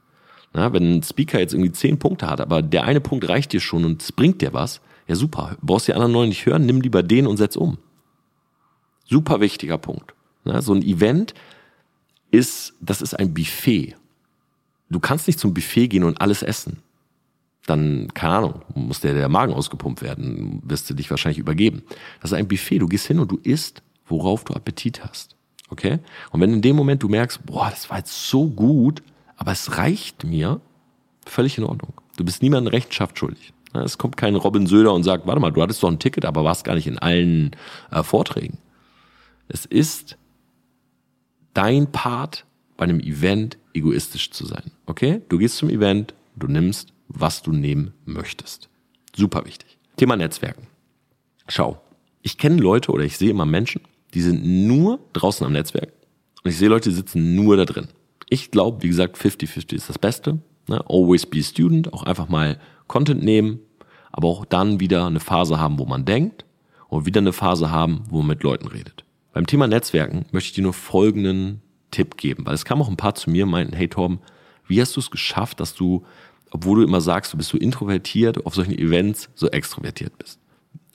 [0.52, 3.60] Na, wenn ein Speaker jetzt irgendwie zehn Punkte hat, aber der eine Punkt reicht dir
[3.60, 5.56] schon und es bringt dir was, ja, super.
[5.62, 7.78] Brauchst die anderen neun nicht hören, nimm lieber den und setz um.
[9.06, 10.14] Super wichtiger Punkt.
[10.44, 11.34] Ja, so ein Event
[12.30, 13.96] ist, das ist ein Buffet.
[14.92, 16.78] Du kannst nicht zum Buffet gehen und alles essen.
[17.66, 21.82] Dann, keine Ahnung, muss der, der Magen ausgepumpt werden, wirst du dich wahrscheinlich übergeben.
[22.20, 22.78] Das ist ein Buffet.
[22.78, 25.36] Du gehst hin und du isst, worauf du Appetit hast.
[25.70, 26.00] Okay?
[26.30, 29.02] Und wenn in dem Moment du merkst, boah, das war jetzt so gut,
[29.36, 30.60] aber es reicht mir,
[31.24, 31.94] völlig in Ordnung.
[32.16, 33.52] Du bist niemandem Rechenschaft schuldig.
[33.72, 36.44] Es kommt kein Robin Söder und sagt, warte mal, du hattest doch ein Ticket, aber
[36.44, 37.52] warst gar nicht in allen
[37.90, 38.58] äh, Vorträgen.
[39.48, 40.18] Es ist
[41.54, 42.44] dein Part
[42.76, 44.70] bei einem Event egoistisch zu sein.
[44.86, 45.22] Okay?
[45.28, 48.68] Du gehst zum Event, du nimmst, was du nehmen möchtest.
[49.14, 49.78] Super wichtig.
[49.96, 50.66] Thema Netzwerken.
[51.48, 51.80] Schau,
[52.22, 53.82] ich kenne Leute oder ich sehe immer Menschen,
[54.14, 55.92] die sind nur draußen am Netzwerk
[56.44, 57.88] und ich sehe Leute, die sitzen nur da drin.
[58.28, 60.38] Ich glaube, wie gesagt, 50-50 ist das Beste.
[60.68, 60.82] Ne?
[60.88, 63.60] Always be a student, auch einfach mal Content nehmen,
[64.10, 66.44] aber auch dann wieder eine Phase haben, wo man denkt
[66.88, 69.04] und wieder eine Phase haben, wo man mit Leuten redet.
[69.32, 71.61] Beim Thema Netzwerken möchte ich dir nur folgenden
[71.92, 74.18] Tipp geben, weil es kam auch ein paar zu mir und meinten, hey Torben,
[74.66, 76.04] wie hast du es geschafft, dass du,
[76.50, 80.40] obwohl du immer sagst, du bist so introvertiert, auf solchen Events so extrovertiert bist?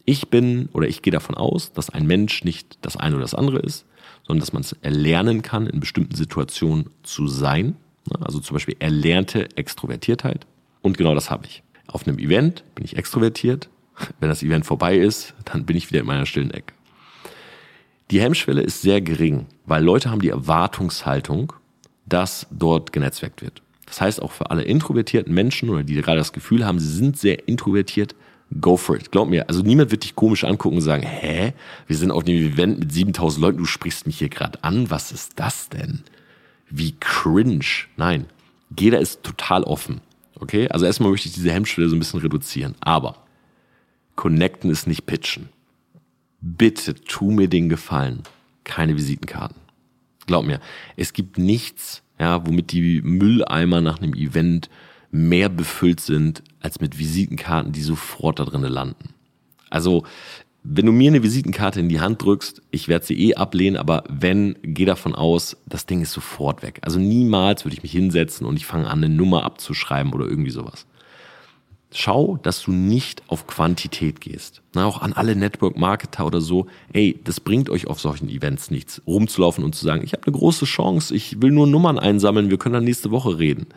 [0.04, 3.34] Ich bin oder ich gehe davon aus, dass ein Mensch nicht das eine oder das
[3.34, 3.86] andere ist,
[4.26, 7.76] sondern dass man es erlernen kann, in bestimmten Situationen zu sein.
[8.22, 10.48] Also zum Beispiel erlernte Extrovertiertheit.
[10.82, 11.64] Und genau das habe ich.
[11.88, 13.70] Auf einem Event bin ich extrovertiert.
[14.20, 16.74] Wenn das Event vorbei ist, dann bin ich wieder in meiner stillen Ecke.
[18.10, 21.54] Die Hemmschwelle ist sehr gering, weil Leute haben die Erwartungshaltung,
[22.06, 23.62] dass dort genetzwerkt wird.
[23.86, 27.18] Das heißt auch für alle introvertierten Menschen oder die gerade das Gefühl haben, sie sind
[27.18, 28.16] sehr introvertiert,
[28.62, 29.12] go for it.
[29.12, 31.54] Glaub mir, also niemand wird dich komisch angucken und sagen, hä,
[31.88, 35.12] wir sind auf einem Event mit 7000 Leuten, du sprichst mich hier gerade an, was
[35.12, 36.04] ist das denn?
[36.70, 37.66] Wie cringe.
[37.98, 38.26] Nein,
[38.78, 40.02] jeder ist total offen.
[40.40, 40.70] Okay?
[40.70, 42.76] Also erstmal möchte ich diese Hemmschwelle so ein bisschen reduzieren.
[42.80, 43.16] Aber
[44.16, 45.50] connecten ist nicht pitchen.
[46.42, 48.24] Bitte tu mir den Gefallen.
[48.64, 49.58] Keine Visitenkarten.
[50.26, 50.60] Glaub mir,
[50.96, 54.70] es gibt nichts, ja, womit die Mülleimer nach einem Event
[55.10, 59.14] mehr befüllt sind, als mit Visitenkarten, die sofort da drinnen landen.
[59.70, 60.04] Also
[60.70, 64.04] wenn du mir eine Visitenkarte in die Hand drückst, ich werde sie eh ablehnen, aber
[64.10, 66.80] wenn, geh davon aus, das Ding ist sofort weg.
[66.82, 70.52] Also niemals würde ich mich hinsetzen und ich fange an, eine Nummer abzuschreiben oder irgendwie
[70.52, 70.86] sowas.
[71.92, 74.62] Schau, dass du nicht auf Quantität gehst.
[74.74, 79.02] Na, auch an alle Network-Marketer oder so, ey, das bringt euch auf solchen Events nichts,
[79.08, 82.58] rumzulaufen und zu sagen, ich habe eine große Chance, ich will nur Nummern einsammeln, wir
[82.58, 83.68] können dann nächste Woche reden.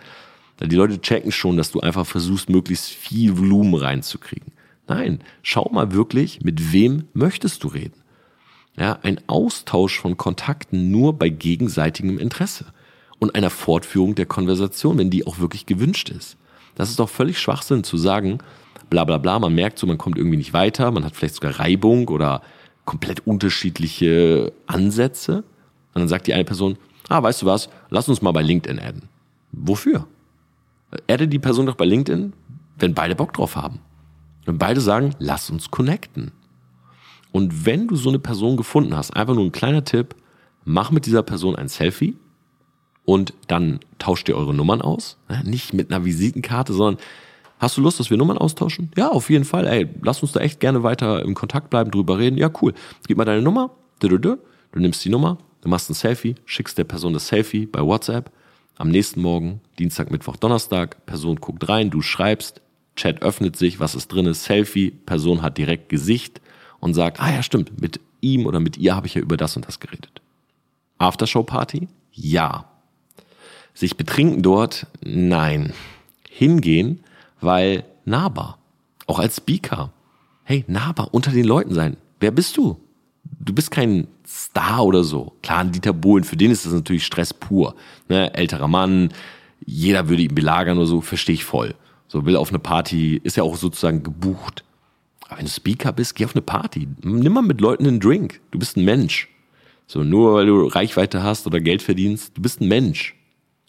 [0.63, 4.53] Die Leute checken schon, dass du einfach versuchst, möglichst viel Volumen reinzukriegen.
[4.89, 8.03] Nein, schau mal wirklich, mit wem möchtest du reden.
[8.77, 12.67] Ja, ein Austausch von Kontakten nur bei gegenseitigem Interesse
[13.19, 16.37] und einer Fortführung der Konversation, wenn die auch wirklich gewünscht ist.
[16.75, 18.39] Das ist doch völlig Schwachsinn zu sagen,
[18.89, 21.59] bla bla bla, man merkt so, man kommt irgendwie nicht weiter, man hat vielleicht sogar
[21.59, 22.43] Reibung oder
[22.85, 25.45] komplett unterschiedliche Ansätze.
[25.95, 26.77] Und dann sagt die eine Person,
[27.09, 29.09] ah, weißt du was, lass uns mal bei LinkedIn adden.
[29.53, 30.07] Wofür?
[31.09, 32.33] Adde die Person doch bei LinkedIn,
[32.79, 33.81] wenn beide Bock drauf haben.
[34.45, 36.33] Wenn beide sagen, lass uns connecten.
[37.33, 40.17] Und wenn du so eine Person gefunden hast, einfach nur ein kleiner Tipp,
[40.65, 42.17] mach mit dieser Person ein Selfie
[43.05, 45.19] und dann tauscht ihr eure Nummern aus.
[45.45, 47.03] Nicht mit einer Visitenkarte, sondern
[47.59, 48.91] hast du Lust, dass wir Nummern austauschen?
[48.97, 49.67] Ja, auf jeden Fall.
[49.67, 52.37] Ey, lass uns da echt gerne weiter im Kontakt bleiben, drüber reden.
[52.39, 52.75] Ja, cool.
[53.07, 53.71] Gib mal deine Nummer.
[54.01, 54.09] Du
[54.75, 58.31] nimmst die Nummer, du machst ein Selfie, schickst der Person das Selfie bei WhatsApp.
[58.79, 62.63] Am nächsten Morgen, Dienstag, Mittwoch, Donnerstag, Person guckt rein, du schreibst,
[62.97, 66.41] Chat öffnet sich, was ist drin ist, Selfie, Person hat direkt Gesicht
[66.79, 69.55] und sagt, ah ja, stimmt, mit ihm oder mit ihr habe ich ja über das
[69.57, 70.23] und das geredet.
[70.97, 71.89] Aftershow-Party?
[72.13, 72.70] Ja.
[73.81, 74.87] Sich betrinken dort?
[75.03, 75.73] Nein.
[76.29, 77.01] Hingehen,
[77.41, 78.59] weil nahbar.
[79.07, 79.91] Auch als Speaker.
[80.45, 81.97] Hey, nahbar, unter den Leuten sein.
[82.21, 82.79] Wer bist du?
[83.25, 85.33] Du bist kein Star oder so.
[85.43, 87.75] Klar, Dieter Bohlen, für den ist das natürlich Stress pur.
[88.11, 88.35] Ne?
[88.35, 89.15] Älterer Mann,
[89.65, 91.75] jeder würde ihn belagern oder so, verstehe ich voll.
[92.07, 94.63] So will auf eine Party, ist ja auch sozusagen gebucht.
[95.27, 96.87] Aber wenn du Speaker bist, geh auf eine Party.
[97.01, 98.43] Nimm mal mit Leuten einen Drink.
[98.51, 99.31] Du bist ein Mensch.
[99.87, 103.15] So, nur weil du Reichweite hast oder Geld verdienst, du bist ein Mensch.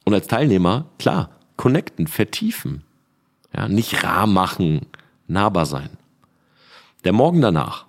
[0.06, 2.84] Und als Teilnehmer, klar, connecten, vertiefen.
[3.56, 4.82] Ja, nicht rar machen,
[5.28, 5.90] nahbar sein.
[7.04, 7.86] Der Morgen danach,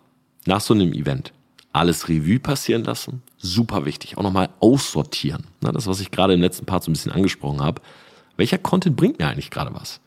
[0.46, 1.32] nach so einem Event,
[1.72, 4.18] alles Revue passieren lassen, super wichtig.
[4.18, 5.44] Auch nochmal aussortieren.
[5.60, 7.80] Na, das, was ich gerade im letzten Part so ein bisschen angesprochen habe.
[8.36, 10.00] Welcher Content bringt mir eigentlich gerade was?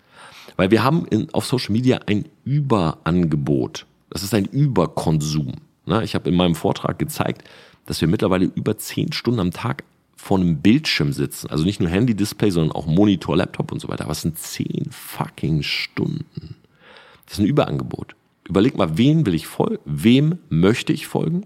[0.58, 3.86] Weil wir haben in, auf Social Media ein Überangebot.
[4.10, 5.54] Das ist ein Überkonsum.
[5.86, 7.44] Na, ich habe in meinem Vortrag gezeigt,
[7.86, 9.84] dass wir mittlerweile über zehn Stunden am Tag
[10.26, 11.52] vor einem Bildschirm sitzen.
[11.52, 14.08] Also nicht nur Handy-Display, sondern auch Monitor, Laptop und so weiter.
[14.08, 16.56] Was sind zehn fucking Stunden?
[17.26, 18.16] Das ist ein Überangebot.
[18.44, 19.78] Überleg mal, wen will ich folgen?
[19.86, 21.46] Wem möchte ich folgen?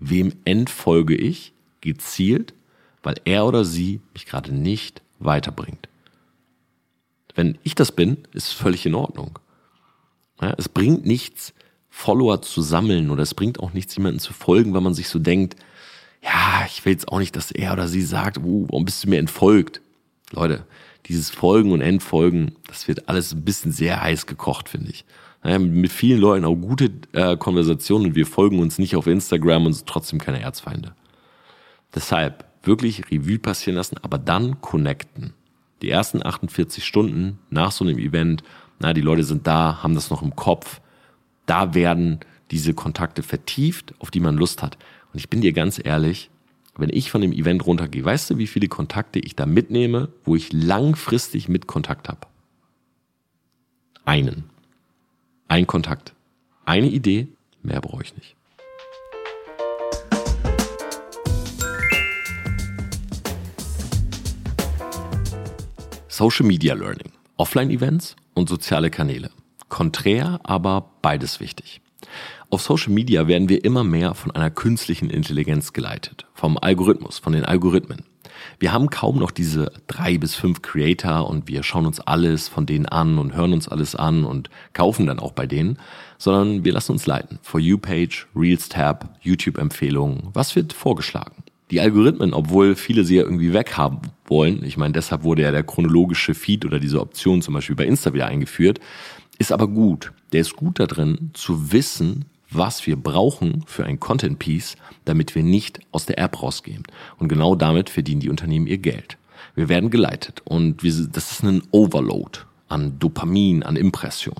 [0.00, 1.52] Wem entfolge ich
[1.82, 2.54] gezielt,
[3.02, 5.90] weil er oder sie mich gerade nicht weiterbringt?
[7.34, 9.38] Wenn ich das bin, ist völlig in Ordnung.
[10.40, 11.52] Ja, es bringt nichts,
[11.90, 15.18] Follower zu sammeln oder es bringt auch nichts, jemanden zu folgen, wenn man sich so
[15.18, 15.56] denkt,
[16.22, 19.10] ja, ich will jetzt auch nicht, dass er oder sie sagt, uh, warum bist du
[19.10, 19.80] mir entfolgt?
[20.32, 20.64] Leute,
[21.06, 25.04] dieses Folgen und Entfolgen, das wird alles ein bisschen sehr heiß gekocht, finde ich.
[25.42, 29.66] Naja, mit vielen Leuten auch gute äh, Konversationen und wir folgen uns nicht auf Instagram
[29.66, 30.94] und sind trotzdem keine Erzfeinde.
[31.94, 35.32] Deshalb wirklich Revue passieren lassen, aber dann connecten.
[35.80, 38.42] Die ersten 48 Stunden nach so einem Event,
[38.80, 40.80] na, die Leute sind da, haben das noch im Kopf.
[41.46, 44.76] Da werden diese Kontakte vertieft, auf die man Lust hat.
[45.12, 46.30] Und ich bin dir ganz ehrlich,
[46.76, 50.36] wenn ich von dem Event runtergehe, weißt du, wie viele Kontakte ich da mitnehme, wo
[50.36, 52.26] ich langfristig mit Kontakt habe?
[54.04, 54.44] Einen.
[55.48, 56.14] Ein Kontakt.
[56.64, 57.28] Eine Idee,
[57.62, 58.36] mehr brauche ich nicht.
[66.08, 69.30] Social Media Learning, Offline-Events und soziale Kanäle.
[69.68, 71.80] Konträr, aber beides wichtig.
[72.50, 77.34] Auf Social Media werden wir immer mehr von einer künstlichen Intelligenz geleitet, vom Algorithmus, von
[77.34, 78.04] den Algorithmen.
[78.58, 82.64] Wir haben kaum noch diese drei bis fünf Creator und wir schauen uns alles von
[82.64, 85.78] denen an und hören uns alles an und kaufen dann auch bei denen,
[86.16, 87.38] sondern wir lassen uns leiten.
[87.42, 90.30] For You Page, Reels Tab, YouTube Empfehlungen.
[90.32, 91.42] Was wird vorgeschlagen?
[91.70, 95.64] Die Algorithmen, obwohl viele sie ja irgendwie weghaben wollen, ich meine, deshalb wurde ja der
[95.64, 98.80] chronologische Feed oder diese Option zum Beispiel bei Insta wieder eingeführt,
[99.38, 100.12] ist aber gut.
[100.32, 105.34] Der ist gut da drin, zu wissen, was wir brauchen für ein Content Piece, damit
[105.34, 106.82] wir nicht aus der App rausgehen.
[107.18, 109.18] Und genau damit verdienen die Unternehmen ihr Geld.
[109.54, 114.36] Wir werden geleitet und wir, das ist ein Overload an Dopamin, an Impression.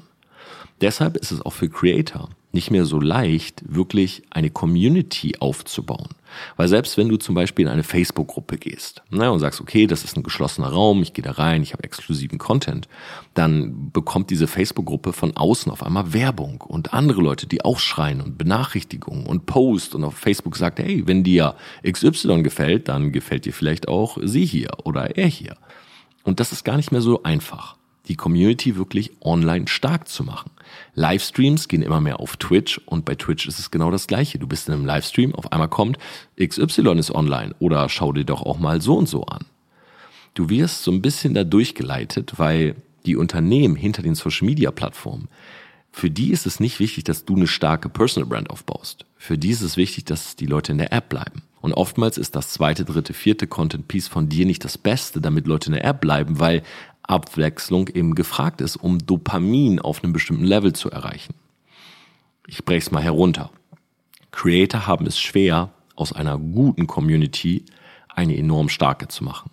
[0.80, 6.08] Deshalb ist es auch für Creator nicht mehr so leicht, wirklich eine Community aufzubauen.
[6.56, 10.04] Weil selbst wenn du zum Beispiel in eine Facebook-Gruppe gehst ne, und sagst, okay, das
[10.04, 12.88] ist ein geschlossener Raum, ich gehe da rein, ich habe exklusiven Content,
[13.34, 18.20] dann bekommt diese Facebook-Gruppe von außen auf einmal Werbung und andere Leute, die auch schreien
[18.20, 21.54] und Benachrichtigungen und Post und auf Facebook sagt, hey, wenn dir
[21.86, 25.56] XY gefällt, dann gefällt dir vielleicht auch sie hier oder er hier.
[26.24, 27.76] Und das ist gar nicht mehr so einfach.
[28.08, 30.50] die Community wirklich online stark zu machen.
[30.98, 34.38] Livestreams gehen immer mehr auf Twitch und bei Twitch ist es genau das gleiche.
[34.38, 35.96] Du bist in einem Livestream, auf einmal kommt
[36.38, 39.46] XY ist online oder schau dir doch auch mal so und so an.
[40.34, 42.74] Du wirst so ein bisschen da durchgeleitet, weil
[43.06, 45.28] die Unternehmen hinter den Social Media Plattformen,
[45.90, 49.04] für die ist es nicht wichtig, dass du eine starke Personal Brand aufbaust.
[49.16, 51.42] Für die ist es wichtig, dass die Leute in der App bleiben.
[51.60, 55.46] Und oftmals ist das zweite, dritte, vierte Content Piece von dir nicht das Beste, damit
[55.46, 56.62] Leute in der App bleiben, weil
[57.08, 61.34] Abwechslung eben gefragt ist, um Dopamin auf einem bestimmten Level zu erreichen.
[62.46, 63.50] Ich breche es mal herunter.
[64.30, 67.64] Creator haben es schwer, aus einer guten Community
[68.08, 69.50] eine enorm starke zu machen.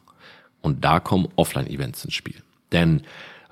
[0.61, 2.41] Und da kommen Offline-Events ins Spiel.
[2.71, 3.01] Denn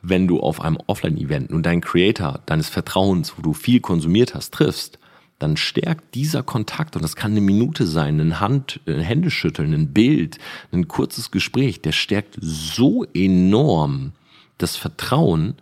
[0.01, 4.53] wenn du auf einem Offline-Event nun deinen Creator deines Vertrauens, wo du viel konsumiert hast,
[4.53, 4.99] triffst,
[5.39, 9.93] dann stärkt dieser Kontakt, und das kann eine Minute sein, ein Hand, ein Händeschütteln, ein
[9.93, 10.37] Bild,
[10.71, 14.13] ein kurzes Gespräch, der stärkt so enorm
[14.57, 15.55] das Vertrauen,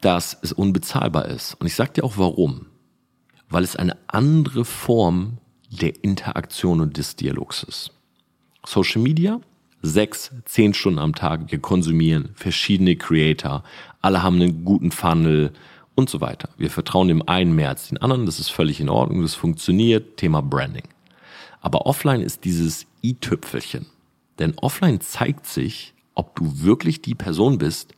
[0.00, 1.54] dass es unbezahlbar ist.
[1.54, 2.66] Und ich sage dir auch warum.
[3.48, 5.38] Weil es eine andere Form
[5.70, 7.90] der Interaktion und des Dialogs ist.
[8.64, 9.40] Social Media,
[9.82, 13.64] sechs, zehn Stunden am Tag, wir konsumieren verschiedene Creator,
[14.00, 15.52] alle haben einen guten Funnel,
[15.94, 16.48] und so weiter.
[16.56, 20.16] Wir vertrauen dem einen mehr als den anderen, das ist völlig in Ordnung, das funktioniert,
[20.16, 20.88] Thema Branding.
[21.60, 23.86] Aber offline ist dieses i-Tüpfelchen.
[24.38, 27.94] Denn offline zeigt sich, ob du wirklich die Person bist,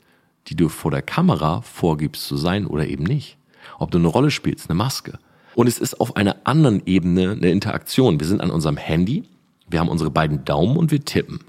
[0.48, 3.38] die du vor der Kamera vorgibst zu sein oder eben nicht.
[3.78, 5.18] Ob du eine Rolle spielst, eine Maske.
[5.54, 8.20] Und es ist auf einer anderen Ebene eine Interaktion.
[8.20, 9.24] Wir sind an unserem Handy,
[9.68, 11.40] wir haben unsere beiden Daumen und wir tippen.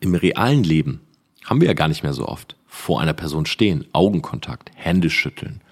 [0.00, 1.00] Im realen Leben
[1.44, 5.62] haben wir ja gar nicht mehr so oft vor einer Person stehen, Augenkontakt, Hände schütteln,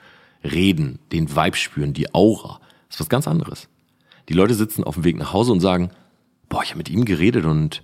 [0.46, 2.60] reden, den Vibe spüren, die Aura.
[2.88, 3.68] Das ist was ganz anderes.
[4.28, 5.90] Die Leute sitzen auf dem Weg nach Hause und sagen,
[6.48, 7.82] boah, ich habe mit ihm geredet und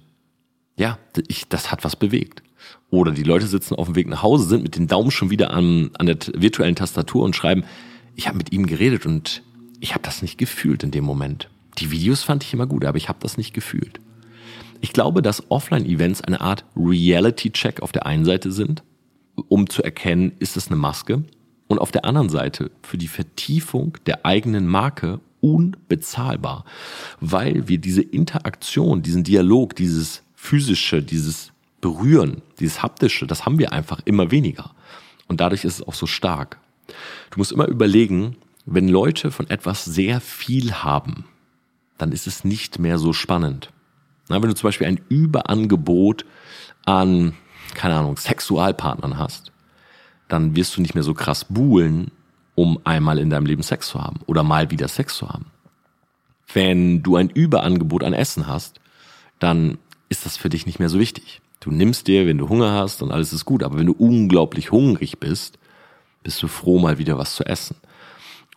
[0.76, 0.98] ja,
[1.28, 2.42] ich, das hat was bewegt.
[2.90, 5.52] Oder die Leute sitzen auf dem Weg nach Hause, sind mit den Daumen schon wieder
[5.52, 7.64] an, an der virtuellen Tastatur und schreiben,
[8.14, 9.42] ich habe mit ihm geredet und
[9.80, 11.48] ich habe das nicht gefühlt in dem Moment.
[11.78, 14.00] Die Videos fand ich immer gut, aber ich habe das nicht gefühlt.
[14.80, 18.82] Ich glaube, dass Offline-Events eine Art Reality-Check auf der einen Seite sind,
[19.48, 21.24] um zu erkennen, ist es eine Maske
[21.72, 26.66] und auf der anderen Seite für die Vertiefung der eigenen Marke unbezahlbar,
[27.18, 31.50] weil wir diese Interaktion, diesen Dialog, dieses physische, dieses
[31.80, 34.72] Berühren, dieses haptische, das haben wir einfach immer weniger.
[35.28, 36.58] Und dadurch ist es auch so stark.
[37.30, 41.24] Du musst immer überlegen, wenn Leute von etwas sehr viel haben,
[41.96, 43.72] dann ist es nicht mehr so spannend.
[44.28, 46.26] Na, wenn du zum Beispiel ein Überangebot
[46.84, 47.32] an,
[47.74, 49.51] keine Ahnung, Sexualpartnern hast,
[50.32, 52.10] dann wirst du nicht mehr so krass buhlen,
[52.54, 55.46] um einmal in deinem Leben Sex zu haben oder mal wieder Sex zu haben.
[56.52, 58.80] Wenn du ein Überangebot an Essen hast,
[59.38, 59.76] dann
[60.08, 61.42] ist das für dich nicht mehr so wichtig.
[61.60, 64.72] Du nimmst dir, wenn du Hunger hast und alles ist gut, aber wenn du unglaublich
[64.72, 65.58] hungrig bist,
[66.22, 67.76] bist du froh, mal wieder was zu essen.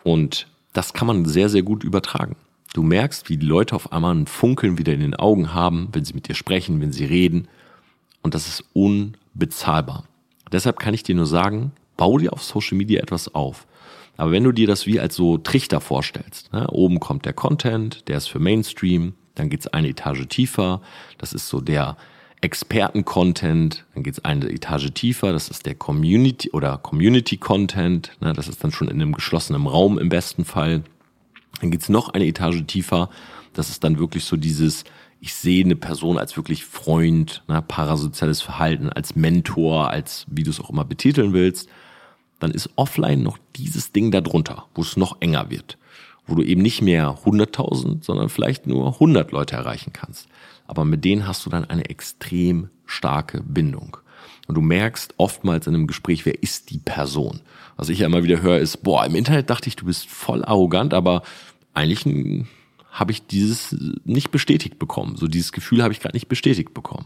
[0.03, 2.37] Und das kann man sehr, sehr gut übertragen.
[2.73, 6.05] Du merkst, wie die Leute auf einmal ein Funkeln wieder in den Augen haben, wenn
[6.05, 7.49] sie mit dir sprechen, wenn sie reden.
[8.21, 10.05] Und das ist unbezahlbar.
[10.55, 13.67] Deshalb kann ich dir nur sagen, bau dir auf Social Media etwas auf.
[14.15, 18.07] Aber wenn du dir das wie als so Trichter vorstellst, ne, oben kommt der Content,
[18.07, 20.81] der ist für Mainstream, dann geht's eine Etage tiefer,
[21.17, 21.97] das ist so der
[22.39, 28.63] Experten-Content, dann geht's eine Etage tiefer, das ist der Community oder Community-Content, ne, das ist
[28.63, 30.83] dann schon in einem geschlossenen Raum im besten Fall.
[31.59, 33.09] Dann geht's noch eine Etage tiefer,
[33.51, 34.85] das ist dann wirklich so dieses
[35.25, 40.51] ich sehe eine Person als wirklich Freund, ne, parasoziales Verhalten, als Mentor, als wie du
[40.51, 41.67] es auch immer betiteln willst,
[42.37, 45.79] dann ist offline noch dieses Ding darunter, wo es noch enger wird,
[46.27, 50.27] wo du eben nicht mehr 100.000, sondern vielleicht nur 100 Leute erreichen kannst.
[50.67, 53.97] Aber mit denen hast du dann eine extrem starke Bindung.
[54.47, 57.41] Und du merkst oftmals in einem Gespräch, wer ist die Person.
[57.77, 60.45] Was ich ja immer wieder höre, ist, boah, im Internet dachte ich, du bist voll
[60.45, 61.23] arrogant, aber
[61.73, 62.47] eigentlich ein
[62.95, 63.75] habe ich dieses
[64.05, 65.17] nicht bestätigt bekommen.
[65.17, 67.05] So dieses Gefühl habe ich gerade nicht bestätigt bekommen.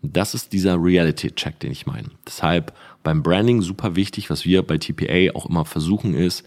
[0.00, 2.08] Das ist dieser Reality-Check, den ich meine.
[2.24, 6.44] Deshalb beim Branding super wichtig, was wir bei TPA auch immer versuchen ist,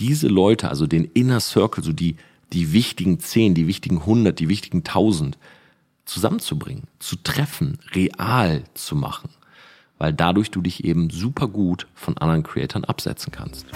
[0.00, 2.16] diese Leute, also den Inner Circle, so die,
[2.52, 5.38] die wichtigen zehn, die wichtigen hundert, die wichtigen tausend
[6.04, 9.30] zusammenzubringen, zu treffen, real zu machen.
[9.98, 13.66] Weil dadurch du dich eben super gut von anderen Creatoren absetzen kannst.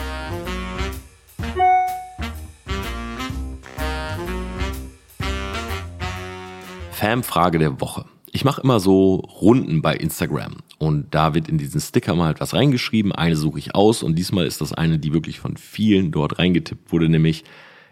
[6.96, 8.06] Fanfrage der Woche.
[8.32, 12.54] Ich mache immer so Runden bei Instagram und da wird in diesen Sticker mal etwas
[12.54, 13.12] reingeschrieben.
[13.12, 16.90] Eine suche ich aus und diesmal ist das eine, die wirklich von vielen dort reingetippt
[16.90, 17.44] wurde, nämlich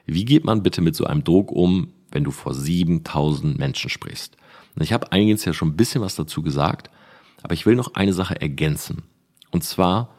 [0.06, 4.38] wie geht man bitte mit so einem Druck um, wenn du vor 7000 Menschen sprichst?
[4.74, 6.90] Und ich habe einiges ja schon ein bisschen was dazu gesagt,
[7.42, 9.02] aber ich will noch eine Sache ergänzen.
[9.50, 10.14] Und zwar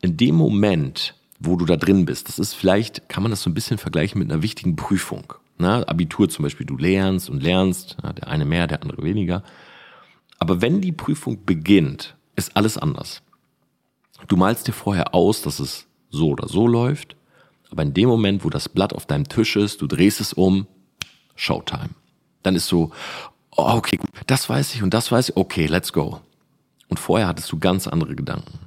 [0.00, 3.50] in dem Moment, wo du da drin bist, das ist vielleicht, kann man das so
[3.50, 5.34] ein bisschen vergleichen mit einer wichtigen Prüfung.
[5.58, 9.42] Na, Abitur zum Beispiel, du lernst und lernst, ja, der eine mehr, der andere weniger.
[10.38, 13.22] Aber wenn die Prüfung beginnt, ist alles anders.
[14.28, 17.16] Du malst dir vorher aus, dass es so oder so läuft,
[17.70, 20.66] aber in dem Moment, wo das Blatt auf deinem Tisch ist, du drehst es um,
[21.34, 21.90] Showtime.
[22.42, 22.90] Dann ist so,
[23.56, 26.20] oh, okay, gut, das weiß ich und das weiß ich, okay, let's go.
[26.88, 28.60] Und vorher hattest du ganz andere Gedanken.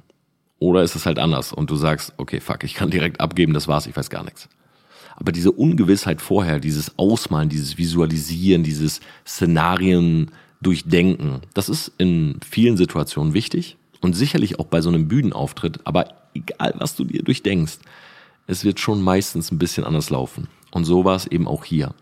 [0.58, 3.66] Oder ist es halt anders und du sagst, okay, fuck, ich kann direkt abgeben, das
[3.66, 4.48] war's, ich weiß gar nichts.
[5.20, 10.30] Aber diese Ungewissheit vorher, dieses Ausmalen, dieses Visualisieren, dieses Szenarien
[10.62, 16.08] durchdenken, das ist in vielen Situationen wichtig und sicherlich auch bei so einem Bühnenauftritt, aber
[16.34, 17.78] egal was du dir durchdenkst,
[18.46, 20.48] es wird schon meistens ein bisschen anders laufen.
[20.72, 21.94] Und so war es eben auch hier.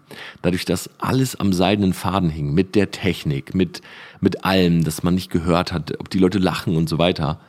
[0.43, 3.83] Dadurch, dass alles am seidenen Faden hing, mit der Technik, mit,
[4.21, 7.41] mit allem, dass man nicht gehört hat, ob die Leute lachen und so weiter,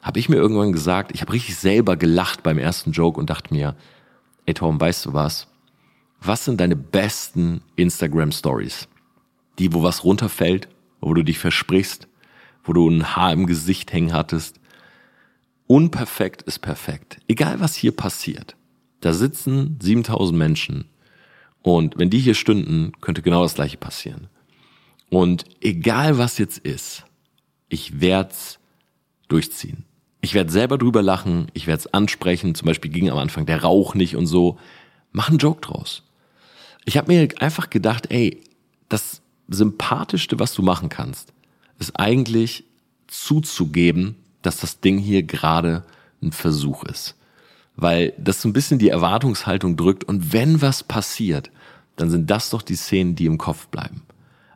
[0.00, 3.52] habe ich mir irgendwann gesagt, ich habe richtig selber gelacht beim ersten Joke und dachte
[3.52, 3.74] mir,
[4.48, 5.46] ey Tom, weißt du was?
[6.20, 8.88] Was sind deine besten Instagram Stories?
[9.58, 10.68] Die, wo was runterfällt,
[11.00, 12.08] wo du dich versprichst,
[12.64, 14.58] wo du ein Haar im Gesicht hängen hattest.
[15.66, 17.18] Unperfekt ist perfekt.
[17.28, 18.56] Egal was hier passiert.
[19.00, 20.86] Da sitzen 7000 Menschen
[21.60, 24.28] und wenn die hier stünden, könnte genau das gleiche passieren.
[25.10, 27.04] Und egal was jetzt ist,
[27.68, 28.58] ich werd's
[29.28, 29.84] durchziehen.
[30.20, 33.62] Ich werde selber drüber lachen, ich werde es ansprechen, zum Beispiel ging am Anfang der
[33.62, 34.58] Rauch nicht und so.
[35.12, 36.02] Mach einen Joke draus.
[36.84, 38.42] Ich habe mir einfach gedacht, ey,
[38.88, 41.32] das Sympathischste, was du machen kannst,
[41.78, 42.64] ist eigentlich
[43.06, 45.84] zuzugeben, dass das Ding hier gerade
[46.22, 47.14] ein Versuch ist
[47.80, 51.52] weil das so ein bisschen die Erwartungshaltung drückt und wenn was passiert,
[51.94, 54.02] dann sind das doch die Szenen, die im Kopf bleiben.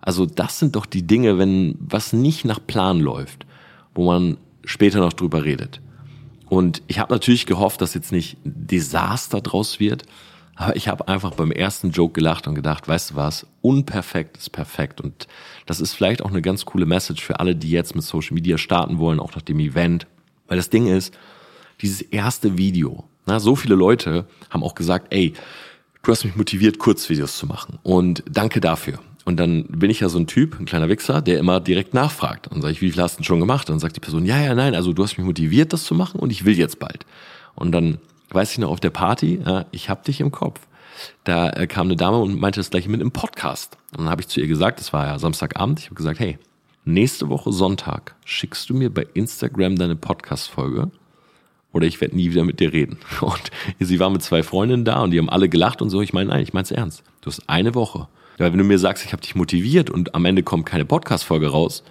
[0.00, 3.46] Also das sind doch die Dinge, wenn was nicht nach Plan läuft,
[3.94, 5.80] wo man später noch drüber redet.
[6.48, 10.04] Und ich habe natürlich gehofft, dass jetzt nicht ein Desaster draus wird,
[10.54, 14.50] aber ich habe einfach beim ersten Joke gelacht und gedacht, weißt du was, unperfekt ist
[14.50, 15.00] perfekt.
[15.00, 15.26] Und
[15.66, 18.58] das ist vielleicht auch eine ganz coole Message für alle, die jetzt mit Social Media
[18.58, 20.06] starten wollen, auch nach dem Event.
[20.46, 21.14] Weil das Ding ist,
[21.80, 25.32] dieses erste Video, na, so viele Leute haben auch gesagt, ey,
[26.02, 28.98] du hast mich motiviert, Kurzvideos zu machen und danke dafür.
[29.24, 32.48] Und dann bin ich ja so ein Typ, ein kleiner Wichser, der immer direkt nachfragt.
[32.48, 33.68] Und sage ich, wie viel hast du denn schon gemacht?
[33.68, 35.94] Und dann sagt die Person, ja, ja, nein, also du hast mich motiviert, das zu
[35.94, 37.06] machen und ich will jetzt bald.
[37.54, 37.98] Und dann
[38.30, 40.60] weiß ich noch auf der Party, äh, ich hab dich im Kopf.
[41.24, 43.76] Da äh, kam eine Dame und meinte das gleiche mit im Podcast.
[43.92, 46.38] Und dann habe ich zu ihr gesagt, das war ja Samstagabend, ich habe gesagt, hey,
[46.84, 50.90] nächste Woche Sonntag schickst du mir bei Instagram deine Podcast-Folge
[51.72, 52.98] oder ich werde nie wieder mit dir reden.
[53.20, 56.02] Und sie war mit zwei Freundinnen da und die haben alle gelacht und so.
[56.02, 57.02] Ich meine, nein, ich meine es ernst.
[57.22, 58.08] Du hast eine Woche.
[58.38, 61.48] Ja, wenn du mir sagst, ich habe dich motiviert und am Ende kommt keine Podcast-Folge
[61.48, 61.84] raus,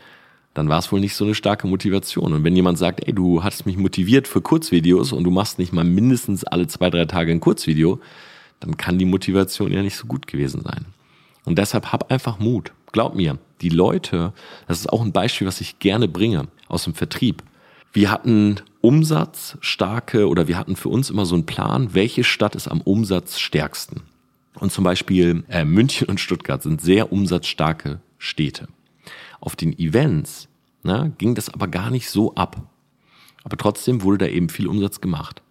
[0.53, 2.33] dann war es wohl nicht so eine starke Motivation.
[2.33, 5.71] Und wenn jemand sagt, ey, du hast mich motiviert für Kurzvideos und du machst nicht
[5.71, 7.99] mal mindestens alle zwei, drei Tage ein Kurzvideo,
[8.59, 10.85] dann kann die Motivation ja nicht so gut gewesen sein.
[11.45, 12.73] Und deshalb hab einfach Mut.
[12.91, 14.33] Glaub mir, die Leute,
[14.67, 17.43] das ist auch ein Beispiel, was ich gerne bringe aus dem Vertrieb.
[17.93, 22.67] Wir hatten umsatzstarke oder wir hatten für uns immer so einen Plan, welche Stadt ist
[22.67, 24.01] am umsatzstärksten.
[24.60, 28.68] Und zum Beispiel äh, München und Stuttgart sind sehr umsatzstarke Städte.
[29.39, 30.49] Auf den Events
[30.84, 32.62] na, ging das aber gar nicht so ab.
[33.43, 35.41] Aber trotzdem wurde da eben viel Umsatz gemacht.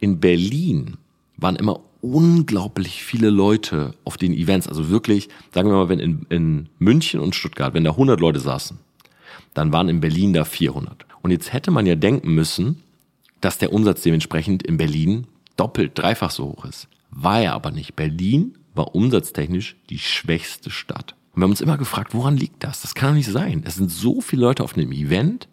[0.00, 0.96] In Berlin
[1.36, 4.68] waren immer unglaublich viele Leute auf den Events.
[4.68, 8.40] Also wirklich, sagen wir mal, wenn in, in München und Stuttgart, wenn da 100 Leute
[8.40, 8.78] saßen,
[9.54, 11.06] dann waren in Berlin da 400.
[11.22, 12.82] Und jetzt hätte man ja denken müssen,
[13.40, 15.26] dass der Umsatz dementsprechend in Berlin
[15.56, 16.88] doppelt, dreifach so hoch ist.
[17.10, 17.96] War er aber nicht.
[17.96, 21.14] Berlin war umsatztechnisch die schwächste Stadt.
[21.32, 22.82] Und wir haben uns immer gefragt, woran liegt das?
[22.82, 23.62] Das kann doch nicht sein.
[23.64, 25.48] Es sind so viele Leute auf einem Event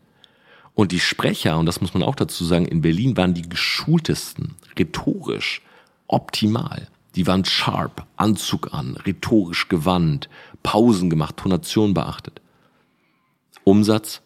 [0.76, 4.56] und die Sprecher, und das muss man auch dazu sagen, in Berlin waren die geschultesten,
[4.78, 5.62] rhetorisch,
[6.08, 6.90] optimal.
[7.16, 10.30] Die waren sharp, Anzug an, rhetorisch gewandt,
[10.64, 12.42] Pausen gemacht, Tonation beachtet.
[13.64, 14.22] Umsatz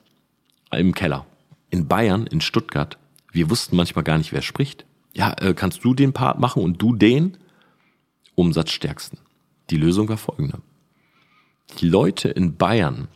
[0.71, 1.25] im Keller.
[1.69, 2.97] In Bayern, in Stuttgart,
[3.31, 4.85] wir wussten manchmal gar nicht, wer spricht.
[5.13, 7.37] Ja, äh, kannst du den Part machen und du den?
[8.35, 9.19] Umsatzstärksten.
[9.69, 10.61] Die Lösung war folgende.
[11.79, 13.07] Die Leute in Bayern,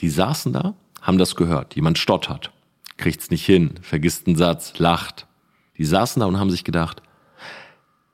[0.00, 1.76] die saßen da, haben das gehört.
[1.76, 2.52] Jemand stottert,
[2.96, 5.26] kriegt's nicht hin, vergisst einen Satz, lacht.
[5.78, 7.02] Die saßen da und haben sich gedacht,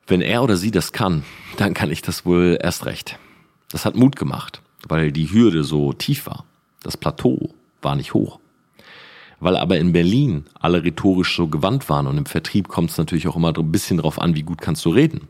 [0.07, 1.25] wenn er oder sie das kann,
[1.57, 3.19] dann kann ich das wohl erst recht.
[3.71, 6.45] Das hat Mut gemacht, weil die Hürde so tief war.
[6.83, 8.39] Das Plateau war nicht hoch.
[9.45, 13.29] Weil aber in Berlin alle rhetorisch so gewandt waren und im Vertrieb kommt es natürlich
[13.29, 15.29] auch immer ein bisschen drauf an, wie gut kannst du reden,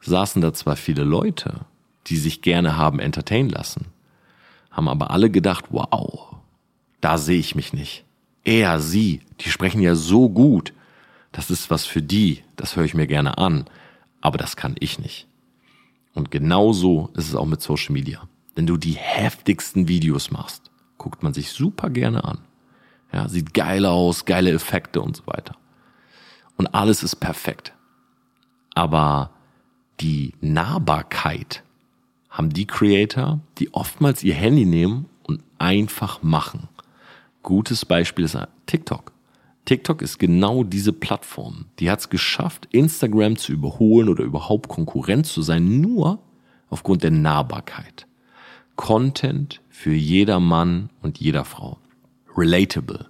[0.00, 1.66] saßen da zwar viele Leute,
[2.06, 3.88] die sich gerne haben entertain lassen,
[4.70, 6.36] haben aber alle gedacht, wow,
[7.02, 8.06] da sehe ich mich nicht.
[8.44, 10.72] er, sie, die sprechen ja so gut.
[11.30, 13.66] Das ist was für die, das höre ich mir gerne an,
[14.22, 15.26] aber das kann ich nicht.
[16.14, 18.26] Und genauso ist es auch mit Social Media.
[18.54, 22.38] Wenn du die heftigsten Videos machst, guckt man sich super gerne an.
[23.12, 25.56] Ja, sieht geil aus, geile Effekte und so weiter.
[26.56, 27.72] Und alles ist perfekt.
[28.74, 29.30] Aber
[30.00, 31.62] die Nahbarkeit
[32.28, 36.68] haben die Creator, die oftmals ihr Handy nehmen und einfach machen.
[37.42, 39.12] Gutes Beispiel ist TikTok.
[39.64, 41.66] TikTok ist genau diese Plattform.
[41.78, 46.18] Die hat es geschafft, Instagram zu überholen oder überhaupt Konkurrent zu sein, nur
[46.70, 48.06] aufgrund der Nahbarkeit.
[48.76, 51.78] Content für jeder Mann und jeder Frau.
[52.36, 53.06] Relatable.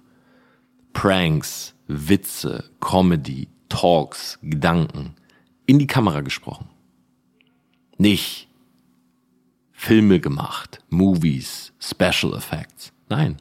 [0.93, 5.15] Pranks, Witze, Comedy, Talks, Gedanken.
[5.65, 6.69] In die Kamera gesprochen.
[7.97, 8.47] Nicht
[9.71, 12.93] Filme gemacht, Movies, Special Effects.
[13.09, 13.37] Nein,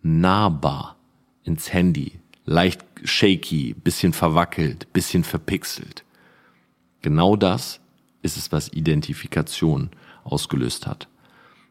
[0.00, 0.96] nahbar
[1.44, 6.02] ins Handy, leicht shaky, bisschen verwackelt, bisschen verpixelt.
[7.02, 7.80] Genau das
[8.22, 9.90] ist es, was Identifikation
[10.24, 11.08] ausgelöst hat.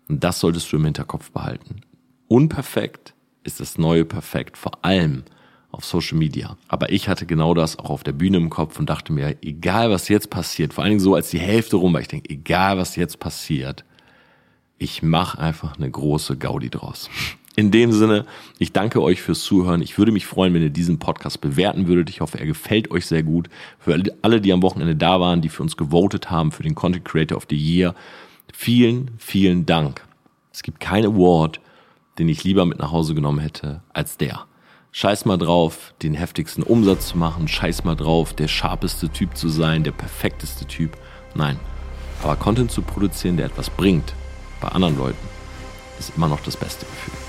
[0.08, 1.82] Und das solltest du im Hinterkopf behalten.
[2.28, 3.15] Unperfekt
[3.46, 5.24] ist das neue Perfekt, vor allem
[5.72, 6.58] auf Social Media.
[6.68, 9.90] Aber ich hatte genau das auch auf der Bühne im Kopf und dachte mir, egal
[9.90, 12.78] was jetzt passiert, vor allen Dingen so als die Hälfte rum, weil ich denke, egal
[12.78, 13.84] was jetzt passiert,
[14.78, 17.10] ich mache einfach eine große Gaudi draus.
[17.58, 18.26] In dem Sinne,
[18.60, 19.82] ich danke euch fürs Zuhören.
[19.82, 22.10] Ich würde mich freuen, wenn ihr diesen Podcast bewerten würdet.
[22.10, 23.50] Ich hoffe, er gefällt euch sehr gut.
[23.80, 27.06] Für alle, die am Wochenende da waren, die für uns gewotet haben, für den Content
[27.06, 27.96] Creator of the Year,
[28.54, 30.06] vielen, vielen Dank.
[30.52, 31.62] Es gibt keinen Award,
[32.18, 34.46] den ich lieber mit nach Hause genommen hätte, als der.
[34.92, 37.48] Scheiß mal drauf, den heftigsten Umsatz zu machen.
[37.48, 40.98] Scheiß mal drauf, der sharpeste Typ zu sein, der perfekteste Typ.
[41.34, 41.60] Nein.
[42.24, 44.14] Aber Content zu produzieren, der etwas bringt,
[44.62, 45.28] bei anderen Leuten,
[46.00, 47.25] ist immer noch das beste Gefühl.